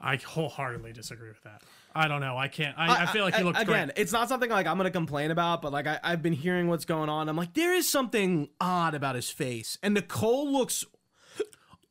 [0.00, 1.62] I wholeheartedly disagree with that.
[1.94, 2.36] I don't know.
[2.36, 2.76] I can't.
[2.78, 3.88] I, I, feel like he looks again.
[3.88, 3.98] great.
[3.98, 6.84] It's not something like I'm gonna complain about, but like I, I've been hearing what's
[6.84, 7.28] going on.
[7.28, 10.84] I'm like, there is something odd about his face, and Nicole looks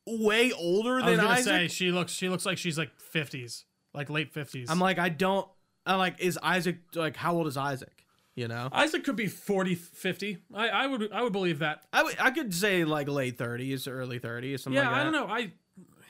[0.06, 1.46] way older I was than gonna Isaac.
[1.46, 2.12] say she looks.
[2.12, 4.70] She looks like she's like fifties, like late fifties.
[4.70, 5.48] I'm like, I don't.
[5.86, 8.06] I'm like, is Isaac like how old is Isaac?
[8.36, 10.38] You know, Isaac could be 40, 50.
[10.54, 11.12] I, I would.
[11.12, 11.82] I would believe that.
[11.92, 15.02] I would- I could say like late 30s, early 30s, something Yeah, like that.
[15.02, 15.28] I don't know.
[15.28, 15.52] I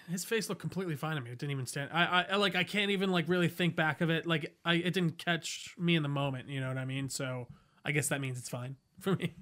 [0.10, 1.32] his face looked completely fine to me.
[1.32, 1.90] It didn't even stand.
[1.94, 2.56] I, I like.
[2.56, 4.26] I can't even like really think back of it.
[4.26, 6.50] Like I, it didn't catch me in the moment.
[6.50, 7.10] You know what I mean?
[7.10, 7.48] So
[7.86, 9.34] I guess that means it's fine for me.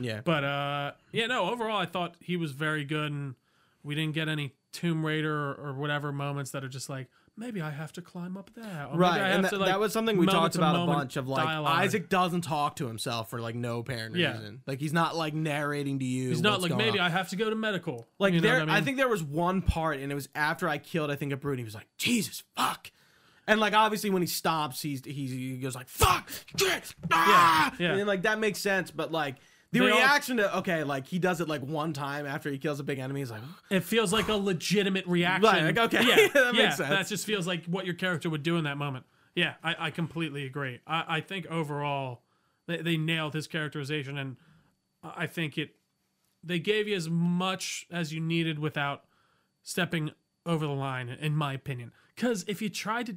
[0.00, 1.50] Yeah, But uh, yeah, no.
[1.50, 3.34] Overall, I thought he was very good, and
[3.82, 7.60] we didn't get any Tomb Raider or, or whatever moments that are just like maybe
[7.60, 8.88] I have to climb up there.
[8.92, 9.20] Right.
[9.20, 11.78] And that, to, like, that was something we talked about a bunch of like dialogue.
[11.78, 14.32] Isaac doesn't talk to himself for like no apparent Yeah.
[14.32, 14.62] reason.
[14.66, 16.30] Like he's not like narrating to you.
[16.30, 17.06] He's not like maybe on.
[17.06, 18.06] I have to go to medical.
[18.18, 20.78] Like you there, I, I, think there was one part, and it was after I
[20.78, 21.10] killed.
[21.10, 21.58] I think a brute.
[21.58, 22.90] He was like, "Jesus, fuck,"
[23.46, 27.90] and like obviously when he stops, he's he's he goes like, "Fuck, shit, ah!" yeah.
[27.90, 28.90] and then, like that makes sense.
[28.90, 29.36] But like
[29.72, 32.58] the They all- reaction to okay, like he does it like one time after he
[32.58, 33.20] kills a big enemy.
[33.20, 35.42] He's like, It feels like a legitimate reaction.
[35.66, 36.88] Like, okay, yeah, that makes yeah, sense.
[36.88, 39.04] That just feels like what your character would do in that moment.
[39.34, 40.80] Yeah, I, I completely agree.
[40.86, 42.22] I, I think overall
[42.66, 44.36] they, they nailed his characterization, and
[45.04, 45.76] I think it
[46.42, 49.04] they gave you as much as you needed without
[49.62, 50.12] stepping
[50.46, 51.92] over the line, in my opinion.
[52.14, 53.16] Because if you tried to,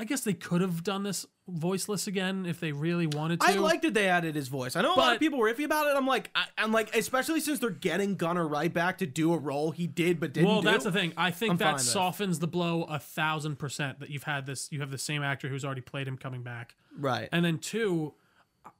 [0.00, 3.46] I guess they could have done this voiceless again if they really wanted to.
[3.46, 4.74] I liked that they added his voice.
[4.74, 5.94] I know a lot of people were iffy about it.
[5.94, 9.36] I'm like, I, I'm like, especially since they're getting Gunner Wright back to do a
[9.36, 10.48] role he did but didn't.
[10.48, 10.90] Well, that's do.
[10.90, 11.12] the thing.
[11.18, 14.72] I think I'm that softens the blow a thousand percent that you've had this.
[14.72, 17.28] You have the same actor who's already played him coming back, right.
[17.30, 18.14] and then two,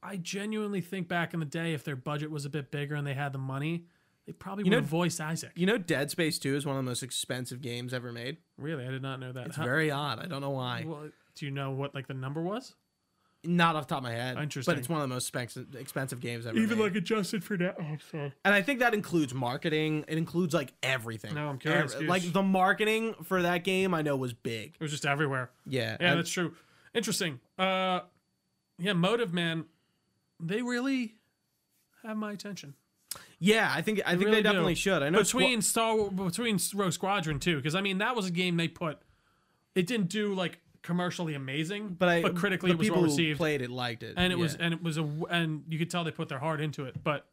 [0.02, 3.06] I genuinely think back in the day, if their budget was a bit bigger and
[3.06, 3.84] they had the money,
[4.30, 5.50] they probably would know- have voiced Isaac.
[5.56, 8.36] you know, Dead Space Two is one of the most expensive games ever made.
[8.56, 9.48] Really, I did not know that.
[9.48, 10.20] It's How- very odd.
[10.20, 10.84] I don't know why.
[10.86, 12.74] well, do you know what like the number was?
[13.42, 14.36] Not off the top of my head.
[14.38, 14.70] Interesting.
[14.74, 15.34] But it's one of the most
[15.74, 16.84] expensive, games ever Even made.
[16.84, 17.74] Like adjusted for that.
[17.80, 18.34] Oh, sorry.
[18.44, 20.04] and I think that includes marketing.
[20.08, 21.34] It includes like everything.
[21.34, 24.74] No, I'm curious, Every- Like the marketing for that game, I know was big.
[24.78, 25.50] It was just everywhere.
[25.66, 25.96] Yeah.
[25.98, 26.54] Yeah, and- that's true.
[26.92, 27.40] Interesting.
[27.58, 28.00] Uh,
[28.78, 29.64] yeah, Motive Man,
[30.38, 31.14] they really
[32.02, 32.74] have my attention.
[33.38, 33.72] Yeah.
[33.74, 34.42] I think I think really they do.
[34.44, 35.02] definitely should.
[35.02, 38.56] I know between Star between Rogue Squadron too, because I mean that was a game
[38.56, 38.98] they put.
[39.74, 43.10] It didn't do like commercially amazing, but I but critically the it was people well
[43.10, 45.78] who received, played it liked it, and it was and it was a and you
[45.78, 47.02] could tell they put their heart into it.
[47.02, 47.26] But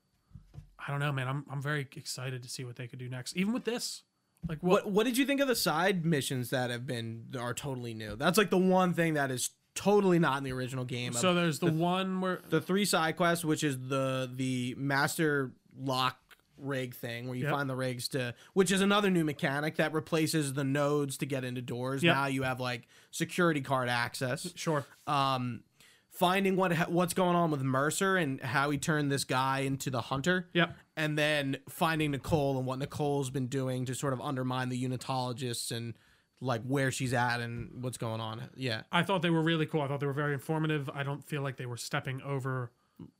[0.87, 1.27] I don't know, man.
[1.27, 4.03] I'm I'm very excited to see what they could do next, even with this.
[4.47, 4.85] Like what?
[4.85, 8.15] What What did you think of the side missions that have been are totally new?
[8.15, 11.13] That's like the one thing that is totally not in the original game.
[11.13, 16.17] so there's the, one where the three side quests, which is the the master lock
[16.57, 17.51] rig thing, where you Yep.
[17.53, 21.43] find the rigs to, which is another new mechanic that replaces the nodes to get
[21.43, 22.03] into doors.
[22.03, 22.15] Yep.
[22.15, 24.51] Now you have like security card access.
[24.55, 24.85] sure.
[25.05, 25.63] Um,
[26.09, 30.01] finding what what's going on with Mercer and how he turned this guy into the
[30.01, 30.49] hunter.
[30.53, 30.75] Yep.
[30.95, 35.71] And then finding Nicole and what Nicole's been doing to sort of undermine the unitologists
[35.71, 35.93] and
[36.41, 38.49] like where she's at and what's going on.
[38.55, 38.81] Yeah.
[38.91, 39.81] I thought they were really cool.
[39.81, 40.89] I thought they were very informative.
[40.91, 42.71] I don't feel like they were stepping over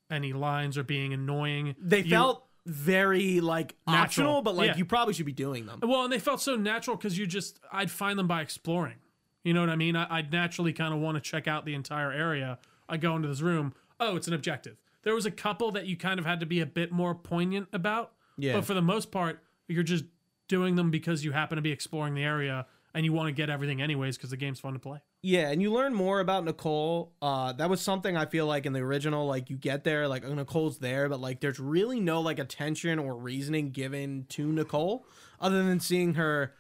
[0.09, 1.75] any lines or being annoying.
[1.79, 4.03] They You- felt very like Natural.
[4.03, 4.77] optional, but like Yeah.
[4.77, 5.79] you probably should be doing them.
[5.81, 8.95] Well, and they felt so natural because you just, I'd find them by exploring.
[9.43, 9.95] You know what I mean?
[9.95, 12.59] I, I'd naturally kind of want to check out the entire area.
[12.89, 13.73] I go into this room.
[13.99, 14.77] Oh, it's an objective.
[15.03, 17.69] There was a couple that you kind of had to be a bit more poignant
[17.71, 18.11] about.
[18.37, 18.53] Yeah.
[18.53, 20.03] But for the most part, you're just
[20.49, 23.49] doing them because you happen to be exploring the area and you want to get
[23.49, 24.99] everything anyways because the game's fun to play.
[25.23, 27.11] Yeah, and you learn more about Nicole.
[27.21, 30.23] Uh, that was something I feel like in the original, like you get there, like
[30.23, 35.05] Nicole's there, but like there's really no like attention or reasoning given to Nicole
[35.39, 36.53] other than seeing her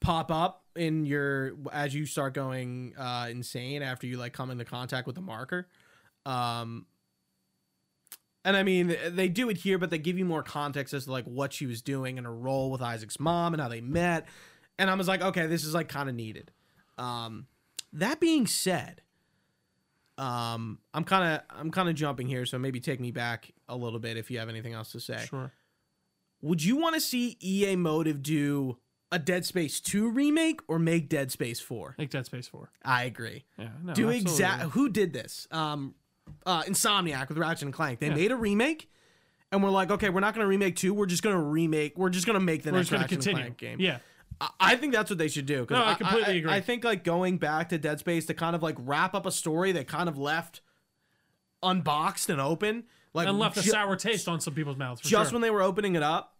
[0.00, 4.64] pop up in your as you start going uh, insane after you like come into
[4.64, 5.68] contact with the marker.
[6.24, 6.86] Um,
[8.44, 11.12] And I mean, they do it here, but they give you more context as to
[11.12, 14.26] like what she was doing and her role with Isaac's mom and how they met.
[14.78, 16.50] And I was like, okay, this is like kind of needed.
[16.96, 17.46] Um,
[17.92, 19.02] that being said,
[20.18, 23.76] um, I'm kind of I'm kind of jumping here, so maybe take me back a
[23.76, 25.24] little bit if you have anything else to say.
[25.28, 25.52] Sure.
[26.42, 28.78] Would you want to see EA Motive do
[29.12, 31.96] a Dead Space 2 remake or make Dead Space 4?
[31.98, 32.70] Make Dead Space 4.
[32.84, 33.44] I agree.
[33.58, 33.68] Yeah.
[33.82, 35.94] No, do exact who did this um
[36.46, 38.14] uh insomniac with ratchet and clank they Yeah.
[38.14, 38.88] made a remake
[39.50, 42.24] and we're like okay we're not gonna remake two we're just gonna remake we're just
[42.24, 43.98] gonna make the We're next going to ratchet and clank game Yeah.
[44.40, 46.50] I, I think that's what they should do No, I completely agree.
[46.50, 49.32] I, think like going back to dead space to kind of like wrap up a
[49.32, 50.60] story they kind of left
[51.62, 55.00] unboxed and open like And left a sour taste on some people's mouths.
[55.00, 55.34] For just sure.
[55.34, 56.36] when they were opening it up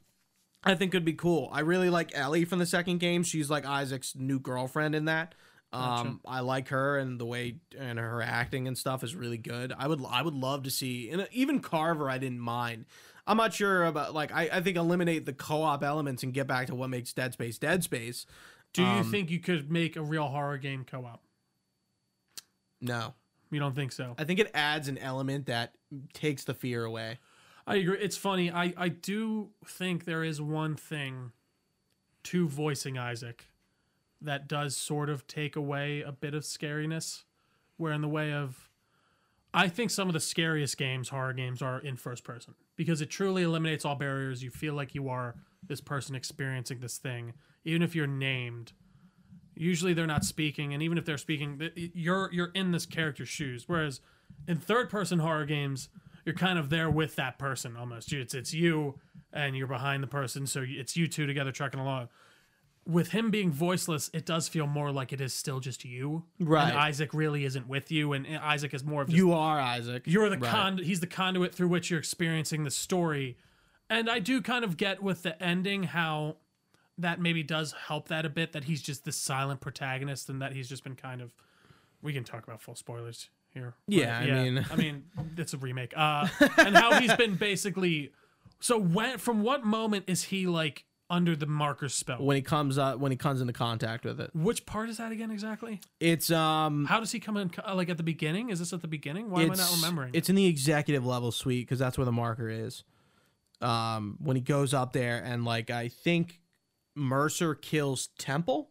[0.65, 3.67] i think could be cool i really like ellie from the second game she's like
[3.67, 5.35] isaac's new girlfriend in that
[5.73, 9.73] um i like her and the way and her acting and stuff is really good
[9.79, 12.85] i would i would love to see and even carver i didn't mind
[13.27, 16.67] i'm not sure about like i, I think eliminate the co-op elements and get back
[16.69, 18.27] to what makes dead space dead space
[18.73, 21.23] Do you um, think you could make a real horror game co op?
[22.81, 23.15] no
[23.51, 24.15] You don't think so?
[24.19, 25.75] i think it adds an element that
[26.13, 27.19] takes the fear away
[27.67, 27.99] I agree.
[27.99, 28.51] It's funny.
[28.51, 31.31] I, I do think there is one thing
[32.25, 33.47] to voicing Isaac
[34.21, 37.23] that does sort of take away a bit of scariness.
[37.77, 38.69] Where, in the way of,
[39.55, 43.11] I think some of the scariest games, horror games, are in first person because it
[43.11, 44.43] truly eliminates all barriers.
[44.43, 45.35] You feel like you are
[45.69, 48.73] this person experiencing this thing, even if you're named.
[49.55, 53.65] Usually they're not speaking, and even if they're speaking, you're you're in this character's shoes.
[53.67, 54.01] Whereas
[54.49, 55.91] in third person horror games,
[56.25, 58.15] you're kind of there with that person almost.
[58.15, 58.99] It's it's you
[59.31, 62.09] and you're behind the person, so it's you two together trucking along.
[62.87, 66.25] With him being voiceless, it does feel more like it is still just you.
[66.41, 66.71] Right.
[66.71, 70.03] And Isaac really isn't with you, and Isaac is more of just you are isaac
[70.07, 70.51] you're the Right.
[70.51, 70.79] con.
[70.79, 73.37] He's the conduit through which you're experiencing the story,
[73.89, 76.37] and I do kind of get with the ending how
[76.99, 78.53] that maybe does help that a bit.
[78.53, 81.35] That he's just the silent protagonist, and that he's just been kind of.
[82.03, 83.75] We can talk about full spoilers here.
[83.87, 85.05] Yeah, I mean- I mean,
[85.37, 85.93] it's a remake.
[85.95, 88.11] Uh, and how he's been basically.
[88.59, 92.19] So when from what moment is he like under the marker spell?
[92.25, 95.11] when he comes up when he comes into contact with it Which part is that
[95.13, 95.81] again exactly?
[95.99, 97.51] it's um How does he come in?
[97.67, 98.51] uh, Like at the beginning?
[98.51, 99.29] Is this at the beginning?
[99.31, 100.11] Why am I not remembering?
[100.15, 102.85] It's in the executive level suite because that's where the marker is.
[103.61, 106.41] Um, when he goes up there and like I think
[106.95, 108.71] Mercer kills Temple,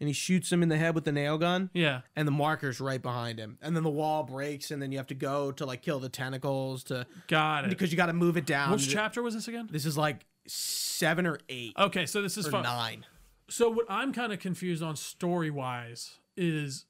[0.00, 2.02] and he shoots him in the head with the nail gun, yeah.
[2.14, 5.06] and the marker's right behind him, and then the wall breaks, and then you have
[5.08, 7.70] to go to like kill the tentacles to Got it.
[7.70, 8.72] because you got to move it down.
[8.72, 9.68] Which chapter was this again?
[9.70, 12.62] This is like seven or eight Okay, so this is fun.
[12.62, 13.04] nine.
[13.48, 16.86] So what I'm kind of confused on story wise is,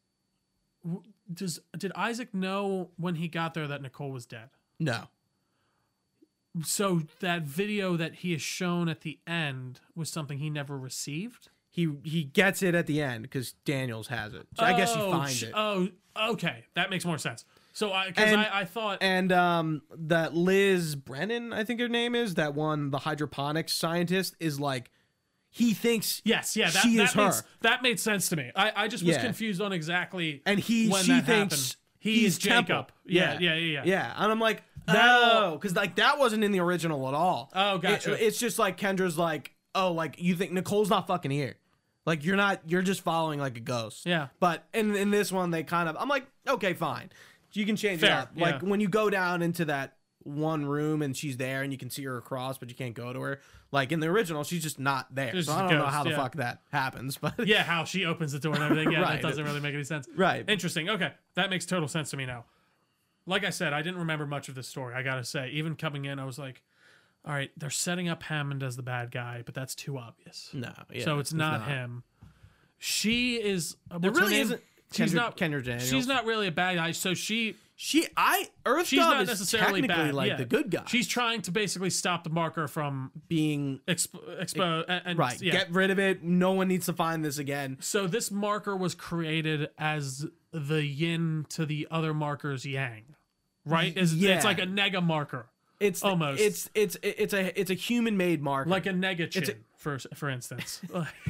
[1.32, 4.50] does did Isaac know when he got there that Nicole was dead?
[4.78, 5.04] No,
[6.64, 11.48] So that video that he is shown at the end was something he never received.
[11.70, 14.46] he he gets it at the end because Daniels has it.
[14.56, 15.52] So I guess he Oh, finds it.
[15.54, 15.88] Oh,
[16.30, 17.44] okay, that makes more sense.
[17.74, 21.88] So I because And- I, I thought and um that Liz Brennan, I think her
[21.88, 24.90] name is, that one the hydroponics scientist is like
[25.50, 27.46] he thinks yes, yeah, that, she that is makes, her.
[27.60, 28.50] that made sense to me.
[28.56, 29.22] I, I just was Yeah.
[29.22, 31.76] confused on exactly and he when she that thinks happened.
[31.98, 32.66] He he's is Jacob.
[32.66, 32.86] Temple.
[33.06, 33.82] Yeah, yeah, yeah, yeah.
[33.84, 37.50] Yeah, and I'm like, That- oh, because like that wasn't in the original at all.
[37.54, 38.12] Oh, gotcha.
[38.12, 41.56] It- it's just like Kendra's like, oh, like you think Nicole's not fucking here.
[42.06, 44.04] Like you're not, you're just following like a ghost.
[44.04, 44.28] Yeah.
[44.38, 47.10] But in in this one, they kind of, I'm like, okay, fine,
[47.60, 48.32] you can change it Fair, up.
[48.36, 48.68] Like yeah.
[48.68, 52.02] when you go down into that one room and she's there and you can see
[52.04, 53.40] her across, but you can't go to her.
[53.70, 55.32] Like in the original, she's just not there.
[55.32, 56.16] She's so I don't know how the yeah.
[56.16, 58.90] fuck that happens, but yeah, how she opens the door and everything.
[58.90, 59.22] Yeah, Right.
[59.22, 60.08] that doesn't really make any sense.
[60.16, 60.44] right.
[60.48, 60.88] Interesting.
[60.88, 62.44] Okay, that makes total sense to me now.
[63.26, 64.94] Like I said, I didn't remember much of this story.
[64.94, 66.62] I gotta say, even coming in, I was like,
[67.24, 70.50] "All right, they're setting up Hammond as the bad guy, but that's too obvious.
[70.52, 72.02] no, yeah, so it's, not, him.
[72.78, 73.76] She is.
[73.98, 74.58] There really name?
[74.94, 75.06] Isn't.
[75.08, 75.36] She's not.
[75.36, 75.88] Kendra Daniels.
[75.88, 76.92] She's not really a bad guy.
[76.92, 77.56] So she.
[77.76, 80.14] She, I, Earth She's not is necessarily bad.
[80.14, 80.36] like yeah.
[80.36, 80.84] the good guy.
[80.86, 84.20] She's trying to basically stop the marker from being expo.
[84.40, 85.42] expo and, and- right.
[85.42, 85.50] Yeah.
[85.54, 86.22] Get rid of it.
[86.22, 87.78] No one needs to find this again.
[87.80, 93.16] So this marker was created as the yin to the other marker's yang,
[93.66, 93.96] right?
[93.98, 94.36] Is Yeah.
[94.36, 95.46] it's like a nega marker,
[95.80, 96.40] It's Almost.
[96.40, 98.70] It's it's it's a it's a human made marker.
[98.70, 100.80] like a nega chin, It's a- for for instance.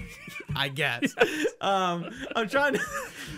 [0.57, 1.15] I guess.
[1.61, 2.81] um, I'm trying to.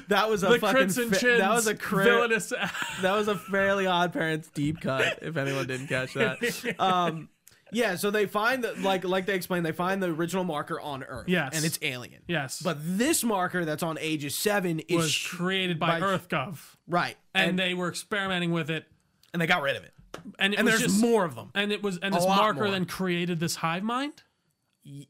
[0.09, 0.89] That was a the fucking.
[0.91, 2.53] Fa- that was a cra- villainous.
[3.03, 5.19] That was a fairly odd parents deep cut.
[5.23, 6.39] If anyone didn't catch that.
[6.79, 7.29] Um,
[7.73, 7.97] yeah.
[7.97, 11.29] So they find that like like they explained they find the original marker on Earth.
[11.29, 11.57] Yes.
[11.57, 12.23] And it's alien.
[12.29, 17.17] yes, But this marker that's on Aegis Seven is was created by, by- EarthGov, right,
[17.35, 18.85] and, and they were experimenting with it.
[19.33, 19.93] and they got rid of it.
[20.39, 21.51] and it and there's just more of them.
[21.55, 24.23] and it was and this marker then created this hive mind.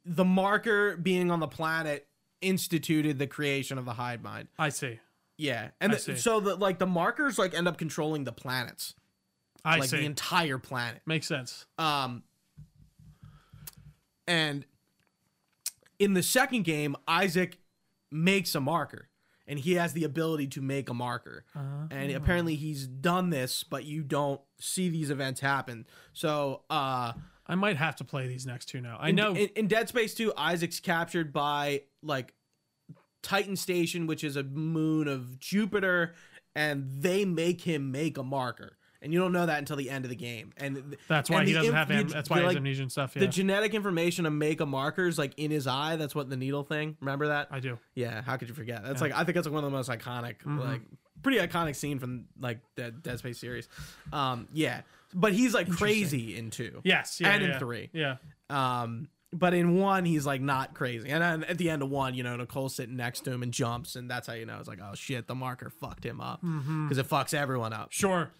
[0.04, 2.06] The marker being on the planet
[2.40, 4.48] instituted the creation of the hive mind.
[4.58, 5.00] I see.
[5.38, 8.94] Yeah, and the- so the like the markers like end up controlling the planets,
[9.64, 9.98] I like see.
[9.98, 11.02] the entire planet.
[11.04, 11.66] Makes sense.
[11.78, 12.22] Um,
[14.26, 14.64] and
[15.98, 17.58] in the second game, Isaac
[18.10, 19.08] makes a marker,
[19.46, 21.44] and he has the ability to make a marker.
[21.90, 25.86] And apparently, he's done this, but you don't see these events happen.
[26.12, 27.12] So, uh,
[27.48, 28.98] I might have to play these next two now.
[29.00, 29.34] I know.
[29.34, 32.34] in, in Dead Space 2, Isaac's captured by like
[33.22, 36.14] Titan Station, which is a moon of Jupiter,
[36.54, 38.78] and they make him make a marker.
[39.02, 40.52] And you don't know that until the end of the game.
[40.56, 41.90] And that's why and he doesn't inf- have.
[41.90, 43.12] Am- that's why he like, amnesia and stuff.
[43.14, 45.96] Yeah, the genetic information to make a marker is like in his eye.
[45.96, 46.96] That's what the needle thing.
[47.00, 47.48] Remember that?
[47.50, 47.78] I do.
[47.94, 48.22] Yeah.
[48.22, 48.82] How could you forget?
[48.84, 50.80] That's like I think that's like one of the most iconic, like
[51.22, 53.68] pretty iconic scene from like the Dead Space series.
[54.12, 54.80] Um, yeah.
[55.14, 56.80] But he's like crazy in two.
[56.84, 57.20] Yes.
[57.20, 57.28] Yeah.
[57.30, 57.90] And in three.
[57.92, 58.16] Yeah.
[58.50, 61.10] Um, but in one, he's like not crazy.
[61.10, 63.52] And then at the end of one, you know, Nicole's sitting next to him and
[63.52, 66.40] jumps, and that's how you know it's like, oh shit, the marker fucked him up
[66.40, 67.92] because it fucks everyone up.
[67.92, 68.30] Sure.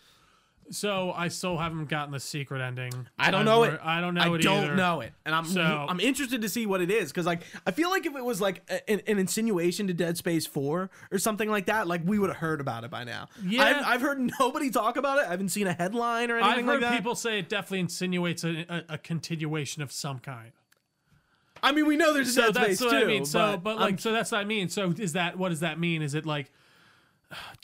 [0.71, 2.93] So I still haven't gotten the secret ending.
[3.19, 3.79] I don't I've know it.
[3.83, 4.75] I don't know I it I don't either.
[4.75, 7.71] know it, and I'm So- I'm interested to see what it is because like I
[7.71, 11.19] feel like if it was like a- an, an insinuation to Dead Space Four or
[11.19, 13.29] something like that, like we would have heard about it by now.
[13.45, 13.63] Yeah.
[13.63, 15.27] I've, I've heard nobody talk about it.
[15.27, 16.97] I haven't seen a headline or anything I've like heard that.
[16.97, 20.53] people say it definitely insinuates a, a, a continuation of some kind.
[21.63, 22.97] I mean, we know there's a So Dead that's Space what too.
[22.97, 23.25] I mean.
[23.25, 24.69] So, but, I'm like, so that's what I mean.
[24.69, 26.03] So is that what does that mean?
[26.03, 26.51] Is it like,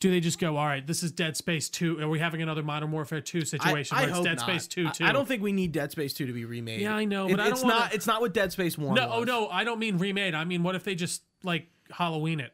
[0.00, 2.00] do they just go, all right, this is Dead Space Two?
[2.00, 4.46] Are we having another Modern Warfare Two situation where it's hope Dead not.
[4.48, 5.04] Space Two I- too?
[5.04, 6.80] I, don't think we need Dead Space Two to be remade.
[6.80, 7.94] Yeah, I know, It- but I don't it's wanna- not.
[7.94, 8.94] It's not what Dead Space One.
[8.94, 10.34] No, oh no, I don't mean remade.
[10.34, 12.52] I mean, what if they just like Halloween it?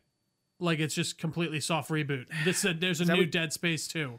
[0.60, 2.26] Like it's just completely soft reboot.
[2.44, 4.18] This uh, there's a new what- Dead Space Two.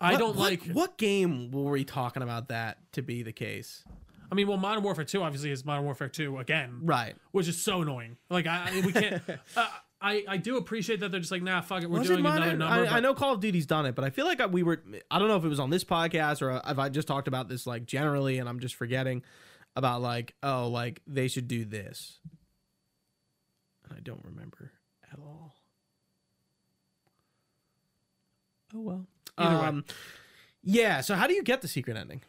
[0.00, 0.64] I What- don't what- like.
[0.72, 3.84] What game were we talking about that to be the case?
[4.32, 7.16] I mean, well, Modern Warfare Two obviously is Modern Warfare Two again, Right.
[7.32, 8.16] which is so annoying.
[8.30, 9.22] Like I, I- we can't.
[9.56, 9.68] uh,
[10.00, 12.28] I I do appreciate that they're just like, nah, fuck it, we're Was doing it
[12.28, 12.88] another number.
[12.88, 14.82] I, I know Call of Duty's done it, but I feel like we were.
[15.10, 17.48] I don't know if it was on this podcast or if I just talked about
[17.48, 19.22] this like generally, and I'm just forgetting
[19.76, 22.18] about like, oh, like they should do this.
[23.88, 24.72] And I don't remember
[25.12, 25.54] at all.
[28.74, 29.06] Oh well.
[29.36, 29.66] Either way.
[29.66, 29.84] um,
[30.62, 31.00] Yeah.
[31.02, 32.22] So how do you get the secret ending?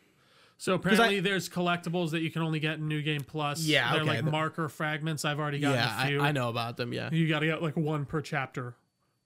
[0.61, 3.61] So apparently, there's collectibles that you can only get in New Game Plus.
[3.61, 5.25] Yeah, they're okay, like the- marker fragments.
[5.25, 6.21] I've already gotten yeah, a few.
[6.21, 6.93] I, I know about them.
[6.93, 7.09] Yeah.
[7.11, 8.75] You got to get like one per chapter,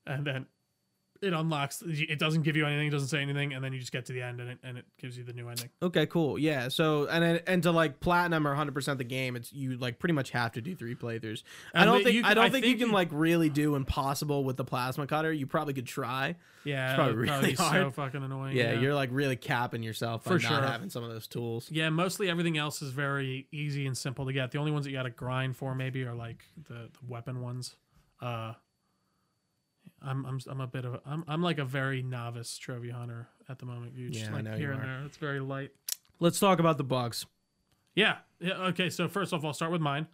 [0.08, 0.46] and then
[1.22, 1.82] it unlocks.
[1.86, 2.88] It doesn't give you anything.
[2.88, 4.78] It doesn't say anything, and then you just get to the end, and it and
[4.78, 5.70] it gives you the new ending.
[5.82, 6.38] Okay, cool.
[6.38, 6.68] Yeah.
[6.68, 10.14] So and then- and to like platinum or 100% the game, it's you like pretty
[10.14, 11.44] much have to do three playthroughs.
[11.74, 13.76] I don't think you I can- don't I think, think you can like really do
[13.76, 15.32] impossible with the plasma cutter.
[15.32, 16.36] You probably could try.
[16.64, 18.58] Yeah, it's probably would really be so fucking annoying.
[18.58, 20.62] Yeah, you're like really capping yourself For not sure.
[20.62, 21.70] having some of those tools.
[21.72, 24.52] Yeah, mostly everything else is very easy and simple to get.
[24.52, 27.42] The only ones that you got to grind for maybe are like the, the weapon
[27.42, 27.76] ones.
[28.22, 28.54] Uh,
[30.02, 33.28] I'm I'm I'm a bit of a, I'm I'm like a very novice trophy hunter
[33.50, 33.94] at the moment.
[33.96, 35.02] You just Yeah, I like know here and there.
[35.06, 35.72] It's very light.
[36.20, 37.26] Let's talk about the bugs.
[37.96, 38.18] Yeah.
[38.40, 38.54] Yeah.
[38.68, 38.90] Okay.
[38.90, 40.08] So first off, I'll start with mine.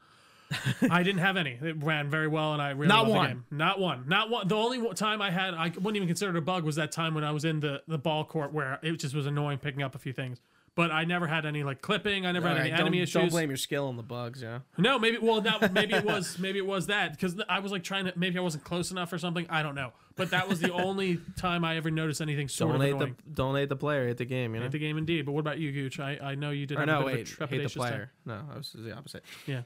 [0.89, 1.57] I didn't have any.
[1.61, 3.21] It ran very well, and I really Not one.
[3.21, 3.45] the game.
[3.51, 4.03] Not one.
[4.07, 4.47] Not one.
[4.49, 7.15] The only time I had, I wouldn't even consider it a bug, was that time
[7.15, 9.95] when I was in the the ball court where it just was annoying picking up
[9.95, 10.41] a few things.
[10.73, 12.25] But I never had any like clipping.
[12.25, 13.13] I never had All any enemy issues.
[13.13, 14.41] don't blame your skill on the bugs.
[14.41, 14.59] Yeah.
[14.77, 17.83] No, maybe well that maybe it was maybe it was that because I was like
[17.83, 19.45] trying to maybe I wasn't close enough or something.
[19.49, 19.91] I don't know.
[20.15, 23.15] But that was the only time I ever noticed anything sort Don't of hate annoying.
[23.25, 24.53] the don't hate the player, hate the game.
[24.53, 24.65] You know.
[24.65, 25.25] Hate the game indeed.
[25.25, 25.99] But what about you, Gooch?
[25.99, 27.87] I, I know you did Or no, wait, hate the trepidatious time.
[27.89, 28.11] player.
[28.25, 29.25] No, I was the opposite.
[29.45, 29.63] Yeah.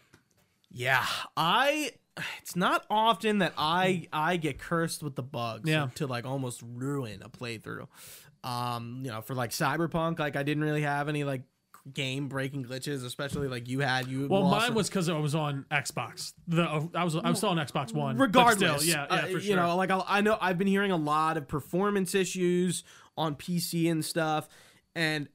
[0.72, 1.06] Yeah,
[1.38, 1.91] I.
[2.41, 5.70] It's not often that I I get cursed with the bugs.
[5.70, 5.89] Yeah.
[5.95, 7.88] To like almost ruin a playthrough.
[8.45, 11.41] Um, you know, for like Cyberpunk, like I didn't really have any like
[11.93, 14.07] game breaking glitches, especially like you had.
[14.07, 16.33] You Well, mine was because I was on Xbox.
[16.47, 18.17] The uh, I was I was still on Xbox One.
[18.17, 18.83] regardless.
[18.83, 20.97] still, yeah, yeah, uh, for You know, like I, I know I've been hearing a
[20.97, 22.83] lot of performance issues
[23.17, 24.47] on PC and stuff,
[24.95, 25.27] and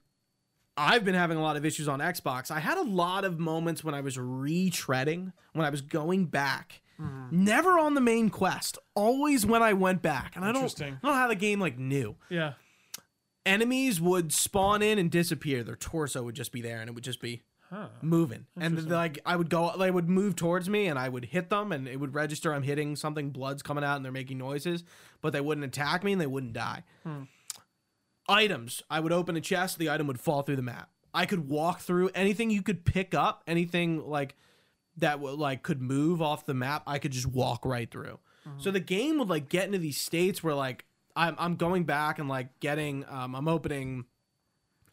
[0.77, 2.51] I've been having a lot of issues on Xbox.
[2.51, 6.81] I had a lot of moments when I was retreading, when I was going back.
[7.01, 7.45] Mm-hmm.
[7.45, 8.77] Never on the main quest.
[8.95, 11.79] Always when I went back, and I don't, I don't know how the game like
[11.79, 12.17] knew.
[12.29, 12.53] yeah.
[13.47, 15.63] Enemies would spawn in and disappear.
[15.63, 17.87] Their torso would just be there, and it would just be Huh.
[18.03, 18.47] moving.
[18.57, 21.71] And like i would go they would move towards me and i would hit them
[21.71, 24.83] and it would register i'm hitting something blood's coming out and they're making noises
[25.21, 26.83] but they wouldn't attack me and they wouldn't die.
[27.05, 27.23] Hmm.
[28.29, 28.83] Items.
[28.91, 31.79] I would open a chest the item would fall through the map i could walk
[31.79, 34.35] through anything you could pick up anything like
[34.97, 38.19] that would like could move off the map i could just walk right through.
[38.43, 38.51] Hmm.
[38.59, 40.87] So the game would like get into these states where like
[41.17, 44.05] i'm, I'm going back and like getting um, i'm opening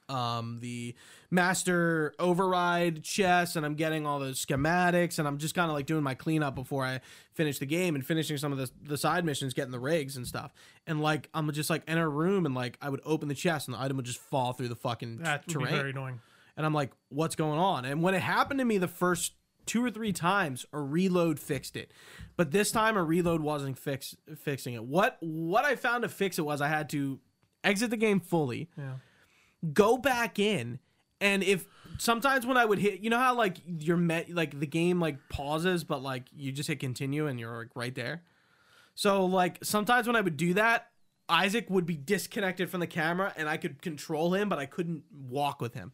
[0.10, 0.96] um, the
[1.30, 5.86] master override chess, and I'm getting all the schematics, and I'm just kind of like
[5.86, 7.02] doing my cleanup before I
[7.34, 10.26] finish the game and finishing some of the the side missions, getting the rigs and
[10.26, 10.54] stuff.
[10.86, 13.68] And like I'm just like in a room, and like I would open the chest,
[13.68, 15.68] and the item would just fall through the fucking That would terrain.
[15.74, 16.22] be very annoying.
[16.56, 17.84] And I'm like, what's going on?
[17.84, 19.34] And when it happened to me the first
[19.68, 21.92] two or three times, a reload fixed it.
[22.36, 24.84] But this time a reload wasn't fix fixing it.
[24.84, 27.20] What what I found to fix it was I had to
[27.64, 28.94] exit the game fully, Yeah.
[29.74, 30.80] go back in,
[31.20, 31.66] and if
[31.98, 35.18] sometimes when I would hit you know how like you're met like the game like
[35.30, 38.24] pauses, but like you just hit continue and you're like right there.
[38.96, 40.88] So like sometimes when I would do that,
[41.30, 45.04] Isaac would be disconnected from the camera and I could control him, but I couldn't
[45.12, 45.92] walk with him.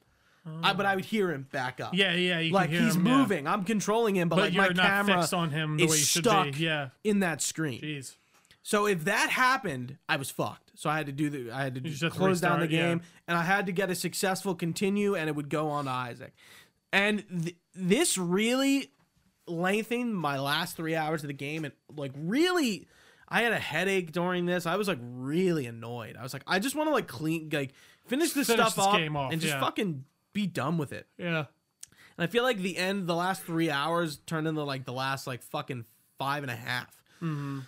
[0.61, 0.95] I, but I ah.
[0.95, 1.93] would hear him back up.
[1.93, 2.39] Yeah, yeah.
[2.39, 3.47] You like can hear he's him, yeah.moving.
[3.47, 5.91] I'm controlling him, but, but like you're my not camera fixed on him the is
[5.91, 6.59] way you should stuck be.
[6.59, 6.89] Yeah.
[7.03, 7.81] in that screen.
[7.81, 8.15] Jeez.
[8.61, 10.71] So if that happened, I was fucked.
[10.75, 12.65] So I had to do the I had to just have to close down the
[12.65, 12.89] restart, yeah.
[12.89, 15.91] game, and I had to get a successful continue, and it would go on to
[15.91, 16.33] Isaac.
[16.91, 18.91] And th- this really
[19.47, 22.87] lengthened my last three hours of the game, and like really,
[23.29, 24.65] I had a headache during this.
[24.65, 26.15] I was like really annoyed.
[26.17, 27.73] I was like, I just want to like clean, like
[28.07, 29.59] finish this Finish stuff this up game off, and just yeah.
[29.59, 31.07] fucking be done with it.
[31.17, 31.45] Yeah.
[32.17, 35.25] And I feel like the end, the last three hours turned into like the last
[35.27, 35.85] like fucking
[36.17, 36.89] five and a half.
[37.21, 37.59] Mm-hmm.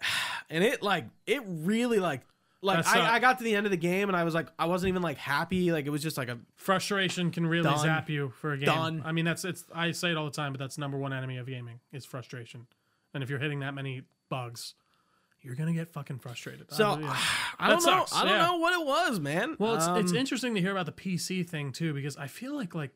[0.50, 2.22] And it like it really like
[2.62, 4.32] like That's not- I, I got to the end of the game and I was
[4.32, 5.72] like I wasn't even like happy.
[5.72, 7.78] Like it was just like a Frustration can really Done.
[7.78, 8.64] zap you for a game.
[8.64, 9.02] Done.
[9.04, 9.64] I mean, that's it's.
[9.74, 12.66] I say it all the time, but that's number one enemy of gaming is frustration.
[13.12, 14.72] And if you're hitting that many bugs,
[15.42, 16.72] you're gonna get fucking frustrated.
[16.72, 17.16] so yeah.
[17.58, 17.98] I don't That know.
[18.04, 18.46] sucks, I don't yeah.
[18.46, 19.56] know what it was, man.
[19.58, 22.54] Well, it's it's Um, interesting to hear about the PC thing too because I feel
[22.56, 22.90] like like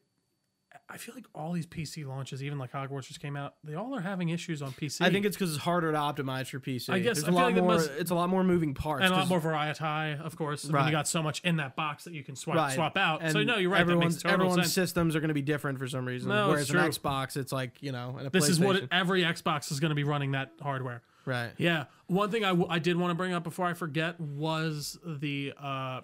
[0.88, 3.95] I feel like all these PC launches, even like Hogwarts just came out, they all
[3.95, 5.01] are having issues on PC.
[5.01, 6.90] I think it's because it's harder to optimize for PC.
[6.90, 7.74] I guess There's I a lot like more.
[7.74, 9.03] must- It's a lot more moving parts.
[9.05, 9.82] and a lot more variety,
[10.22, 10.66] of course.
[10.66, 10.84] Right.
[10.86, 12.74] you got so much in that box that you can swipe Right.
[12.74, 13.22] swap out.
[13.30, 13.78] so no, you're right.
[13.78, 14.72] That Everyone's everyone's sense.
[14.72, 16.28] systems are going to be different for some reason.
[16.28, 16.88] No, Whereas it's an true.
[16.90, 20.05] Xbox, it's like you know, a This is what every Xbox is going to be
[20.05, 21.03] running that hardware.
[21.25, 21.53] Right.
[21.59, 21.85] Yeah.
[22.07, 25.53] One thing I, w- I did want to bring up before I forget was the
[25.61, 26.01] uh,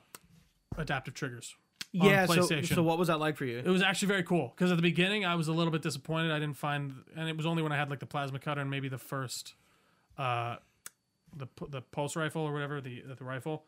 [0.77, 1.55] adaptive triggers.
[2.01, 2.27] on Yeah.
[2.27, 2.75] So, PlayStation.
[2.75, 3.59] so what was that like for you?
[3.59, 6.31] It was actually very cool because at the beginning I was a little bit disappointed.
[6.31, 8.71] I didn't find, and it was only when I had like the plasma cutter and
[8.71, 9.55] maybe the first,
[10.17, 10.57] uh,
[11.37, 13.65] the the pulse rifle or whatever the the rifle.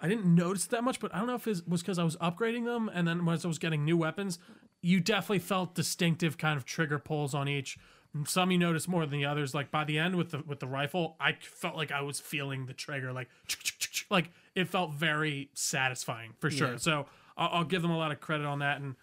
[0.00, 2.16] I didn't notice that much, but I don't know if it was because I was
[2.18, 4.38] upgrading them, and then once I was getting new weapons,
[4.80, 7.78] you definitely felt distinctive kind of trigger pulls on each.
[8.26, 9.54] Some you notice more than the others.
[9.54, 12.66] Like by the end with the with the rifle, I felt like I was feeling
[12.66, 13.28] the trigger, like
[14.10, 16.72] like it felt very satisfying for sure.
[16.72, 16.76] Yeah.
[16.76, 17.06] So
[17.36, 18.80] I'll, I'll give them a lot of credit on that.
[18.80, 18.96] And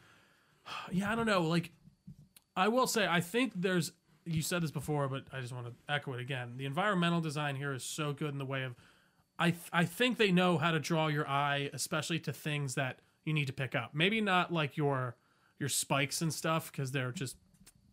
[0.92, 1.42] yeah, I don't know.
[1.42, 1.72] Like
[2.56, 3.92] I will say, I think there's.
[4.28, 6.54] You said this before, but I just want to echo it again.
[6.58, 8.74] The environmental design here is so good in the way of,
[9.38, 12.98] I th- I think they know how to draw your eye, especially to things that
[13.24, 13.92] you need to pick up.
[13.94, 15.16] Maybe not like your
[15.60, 17.36] your spikes and stuff because they're just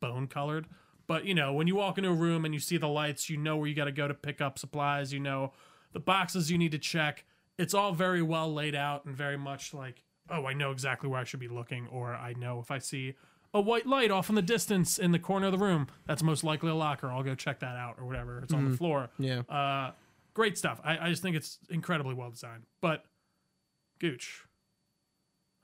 [0.01, 0.69] bone colored.
[1.07, 3.37] But you know, when you walk into a room and you see the lights, you
[3.37, 5.13] know where you got to go to pick up supplies.
[5.13, 5.53] You know
[5.93, 7.25] the boxes you need to check.
[7.59, 11.21] It's all very well laid out and very much like, oh, I know exactly where
[11.21, 13.15] I should be looking, or I know if I see
[13.55, 16.43] a white light off in the distance in the corner of the room, that's most
[16.43, 17.11] likely a locker.
[17.11, 18.39] I'll go check that out or whatever.
[18.41, 19.11] It's on the floor.
[19.19, 19.41] Yeah.
[19.41, 19.93] Uh,
[20.35, 20.81] great stuff.
[20.83, 22.63] I, I just think it's incredibly well designed.
[22.81, 23.05] But
[24.01, 24.45] Gooch,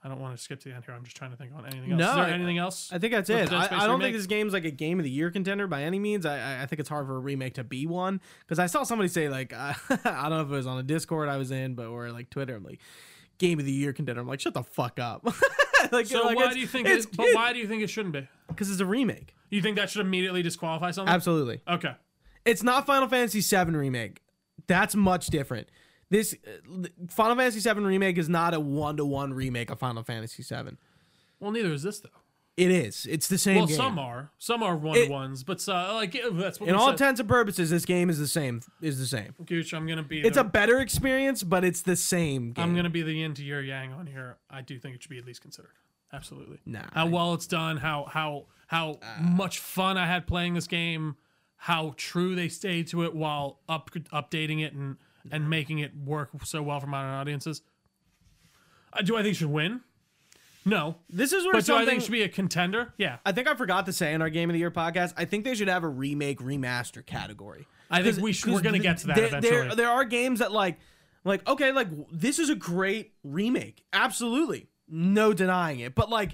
[0.01, 0.93] I don't want to skip to the end here.
[0.95, 1.99] I'm just trying to think on anything else.
[1.99, 2.89] No, Is there I- anything else?
[2.93, 3.51] I think that's it.
[3.51, 4.01] I, I don't remake?
[4.13, 6.25] think this game's like a game of the year contender by any means.
[6.25, 8.83] I I- I think it's hard for a remake to be one because I saw
[8.83, 9.73] somebody say like uh,
[10.05, 12.29] I don't know if it was on a Discord I was in, but or like
[12.29, 12.79] Twitter, I'm like
[13.39, 14.21] game of the year contender.
[14.21, 15.25] I'm like shut the fuck up.
[15.91, 16.87] like, so like, why do you think?
[16.87, 18.27] It, but why do you think it shouldn't be?
[18.47, 19.33] Because it's a remake.
[19.49, 21.13] You think that should immediately disqualify something?
[21.13, 21.93] Absolutely, Okay.
[22.45, 24.21] it's not Final Fantasy VII remake.
[24.67, 25.67] That's much different.
[26.09, 30.03] This uh, Final Fantasy VII remake is not a one to one remake of Final
[30.03, 30.77] Fantasy VII.
[31.39, 32.09] Well, neither is this though.
[32.57, 33.05] It is.
[33.09, 33.77] It's the same Well, game.
[33.77, 34.31] some are.
[34.37, 36.91] Some are one ones, but uh, like that's what In all said.
[36.93, 38.59] intents and purposes, this game is the same.
[38.81, 39.33] Is the same.
[39.45, 40.19] Gooch, I'm gonna be.
[40.19, 42.63] It's the, a better experience, but it's the same game.
[42.65, 44.37] I'm gonna be the yin to your yang on here.
[44.49, 45.71] I do think it should be at least considered.
[46.11, 46.57] Absolutely.
[46.65, 46.81] Nah.
[46.91, 47.77] How well it's done.
[47.77, 51.15] How how how much fun I had playing this game.
[51.55, 54.97] How true they stayed to it while up updating it and
[55.31, 57.61] and making it work so well for modern audiences.
[58.93, 59.81] Uh, do I think it should win?
[60.65, 60.97] No.
[61.09, 61.87] This is where But do I something.
[61.87, 62.93] think should be a contender?
[62.97, 63.17] Yeah.
[63.25, 65.13] I think I forgot to say in our Game of the Year podcast.
[65.17, 67.65] I think they should have a remake remaster category.
[67.89, 69.51] I think we should, we're going to get to that there, eventually.
[69.51, 70.77] There, there are games that like,
[71.23, 73.83] like okay, like this is a great remake.
[73.91, 75.95] Absolutely, no denying it.
[75.95, 76.31] But like,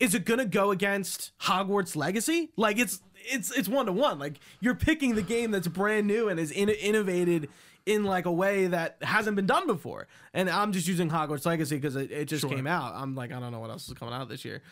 [0.00, 2.50] is it gonna go against Hogwarts Legacy?
[2.56, 4.18] Like it's it's it's one to one.
[4.18, 7.48] Like you're picking the game that's brand new and is in, innovated
[7.86, 10.06] in like a way that hasn't been done before.
[10.32, 12.50] And I'm just using Hogwarts Legacy because it, it just Sure.
[12.50, 12.94] came out.
[12.94, 14.62] I'm like I don't know what else is coming out this year.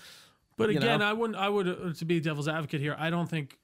[0.56, 1.06] But again, know?
[1.06, 1.38] I wouldn't.
[1.38, 2.94] I would uh, to be devil's advocate here.
[2.98, 3.58] I don't think.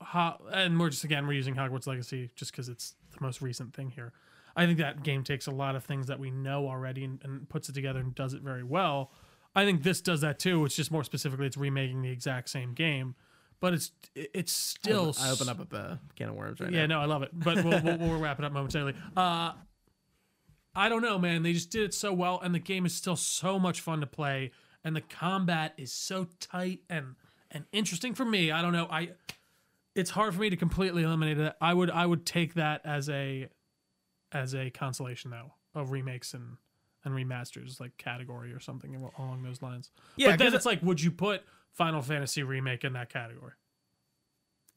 [0.00, 3.74] Ho- and we're just again we're using Hogwarts Legacy just because it's the most recent
[3.74, 4.12] thing here.
[4.56, 7.48] I think that game takes a lot of things that we know already and, and
[7.48, 9.12] puts it together and does it very well.
[9.54, 10.64] I think this does that too.
[10.64, 13.14] It's just more specifically, it's remaking the exact same game,
[13.62, 15.14] but it's it's still.
[15.20, 16.96] I open up a uh, can of worms right Yeah, now.
[16.96, 17.30] Yeah, no, I love it.
[17.32, 18.94] But we'll, we'll, we'll wrap it up momentarily.
[19.16, 19.52] Uh,
[20.74, 21.44] I don't know, man.
[21.44, 24.06] They just did it so well, and the game is still so much fun to
[24.06, 24.50] play,
[24.82, 27.14] and the combat is so tight and
[27.52, 28.50] and interesting for me.
[28.50, 28.88] I don't know.
[28.90, 29.10] I
[29.94, 31.54] it's hard for me to completely eliminate it.
[31.60, 33.48] I would I would take that as a
[34.32, 36.56] as a consolation though of remakes and
[37.04, 39.90] and remasters like category or something along those lines.
[40.16, 41.42] Yeah, but then it's like, would you put
[41.74, 43.52] Final Fantasy remake in that category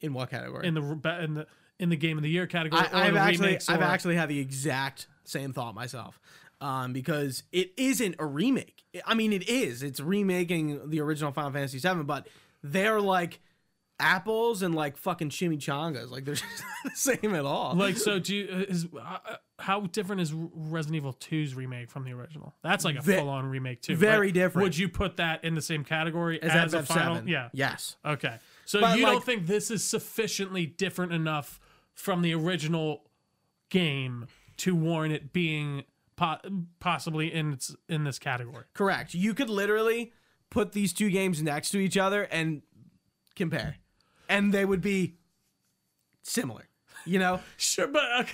[0.00, 0.66] In what category?
[0.66, 0.80] in the
[1.22, 1.46] in the
[1.78, 2.82] in the game of the year category?
[2.92, 6.20] I, I've actually I've actually had the exact same thought myself.
[6.58, 8.82] Um, because it isn't a remake.
[9.04, 9.82] I mean, it is.
[9.82, 12.28] It's remaking the original Final Fantasy VII, but
[12.62, 13.40] they're like
[13.98, 16.10] apples and like fucking chimichangas.
[16.10, 16.44] Like they're just
[16.84, 17.74] not the same at all.
[17.74, 19.18] like so do you is uh,
[19.58, 22.54] how different is Resident Evil 2's remake from the original?
[22.62, 23.96] That's like a Ve- full on remake too.
[23.96, 24.64] very different.
[24.64, 26.86] Would you put that in the same category as, as, a FF7.
[26.86, 27.28] final?
[27.28, 27.48] Yeah.
[27.52, 27.96] Yes.
[28.04, 28.38] Okay.
[28.64, 31.58] So But, you don't think this is sufficiently different enough
[31.94, 33.04] from the original
[33.70, 34.26] game
[34.58, 35.84] to warrant it being
[36.16, 36.38] po-
[36.80, 38.64] possibly in its, in this category?
[38.74, 39.14] Correct.
[39.14, 40.12] You could literally
[40.50, 42.62] put these two games next to each other and
[43.34, 43.76] compare,
[44.28, 45.16] and they would be
[46.22, 46.68] similar.
[47.04, 48.32] You know, Sure, but okay.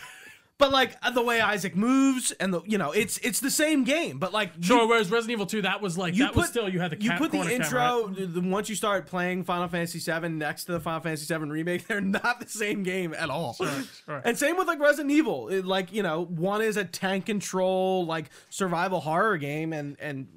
[0.56, 4.18] but like the way Isaac moves and the you know it's it's the same game,
[4.18, 4.88] but like you- sure.
[4.88, 7.00] Whereas Resident Evil 2, that was like you that put was still you had the
[7.02, 10.64] you put the intro camera, the, the- once you start playing Final Fantasy VII next
[10.64, 13.52] to the Final Fantasy VII remake, they're not the same game at all.
[13.54, 14.22] sure.
[14.24, 18.06] And same with like Resident Evil, It, like you know, one is a tank control
[18.06, 20.28] like survival horror game, and and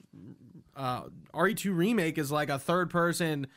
[0.75, 1.03] uh,
[1.33, 3.47] RE2 remake is like a third person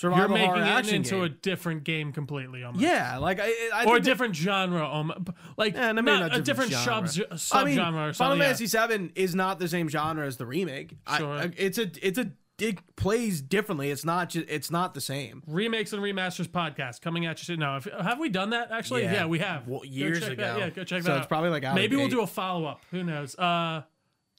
[0.00, 1.22] You're making horror it into game.
[1.24, 2.62] a different game completely.
[2.64, 2.82] Almost.
[2.82, 5.26] yeah, like I, I or a think that- different genre, um,
[5.56, 7.08] like Yeah, and I mean, not not a different genre.
[7.36, 8.38] sub I mean, genre Final something.
[8.40, 8.54] yeah.
[8.54, 10.96] Fantasy VII is not the same genre as the remake.
[11.18, 11.32] Sure.
[11.34, 13.90] I, it's a it's a it plays differently.
[13.90, 15.42] It's not just it's not the same.
[15.46, 17.44] Remakes and remasters podcast coming at you.
[17.44, 17.58] soon.
[17.60, 19.02] No, if, have we done that actually?
[19.02, 19.12] Yeah.
[19.14, 20.36] Yeah, we have Well, years ago.
[20.36, 21.12] That, yeah, go check So that.
[21.12, 21.28] So it's out.
[21.28, 22.12] probably like maybe we'll date.
[22.12, 22.80] do a follow up.
[22.92, 23.36] Who knows?
[23.36, 23.82] Uh,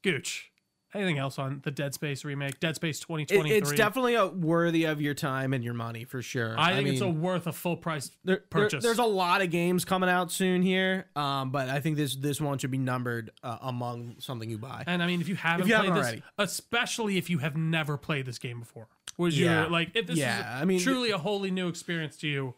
[0.04, 0.52] Gooch.
[0.96, 2.60] Anything else on the Dead Space remake?
[2.60, 3.58] Dead Space It- 2023.
[3.58, 6.54] it's definitely a worthy of your time and your money for sure.
[6.58, 8.84] I think it's a worth a full price there, there- purchase.
[8.84, 12.40] there's a lot of games coming out soon here, um, but I think this this
[12.40, 14.84] one should be numbered uh, among something you buy.
[14.86, 16.24] And I mean, if you haven't you played haven't this, already.
[16.38, 18.88] especially if you have never played this game before,
[19.18, 19.62] was Yeah.
[19.62, 22.56] your like if this Yeah, is I mean- truly a wholly new experience to you,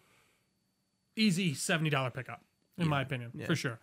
[1.16, 2.44] easy seventy dollar pickup,
[2.78, 3.80] in my opinion, for sure.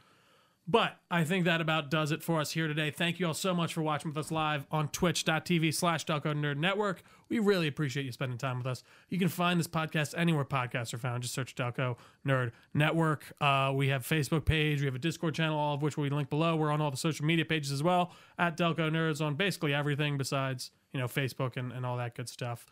[0.67, 2.93] But I think that about does it for us here today.
[2.93, 6.57] Thank you all so much for watching with us live on twitch.tv slash Delco Nerd
[6.57, 7.03] Network.
[7.29, 8.85] We really appreciate you spending time with us.
[9.09, 11.25] You can find this podcast anywhere podcasts are found.
[11.25, 13.33] Just search Delco Nerd Network.
[13.41, 14.79] Uh, we have Facebook page.
[14.79, 16.55] We have a Discord channel, all of which we link below.
[16.55, 20.17] We're on all the social media pages as well at Delco Nerds on basically everything
[20.17, 22.67] besides, you know, Facebook and, and all that good stuff.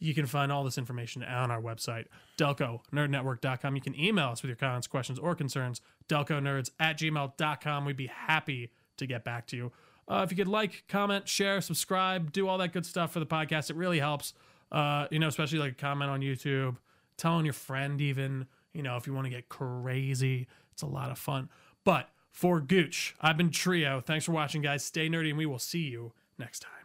[0.00, 2.06] You can find all this information on our website,
[2.38, 3.76] delconerdnetwork.com.
[3.76, 7.84] You can email us with your comments, questions, or concerns, delconerds at gmail.com.
[7.84, 9.72] We'd be happy to get back to you.
[10.08, 13.26] Uh, if you could like, comment, share, subscribe, do all that good stuff for the
[13.26, 14.32] podcast, it really helps.
[14.72, 16.76] Uh, you know, especially like comment on YouTube,
[17.16, 21.10] telling your friend even, you know, if you want to get crazy, it's a lot
[21.10, 21.48] of fun.
[21.84, 24.00] But for Gooch, I've been Trio.
[24.00, 24.84] Thanks for watching, guys.
[24.84, 26.79] Stay nerdy, and we will see you next time.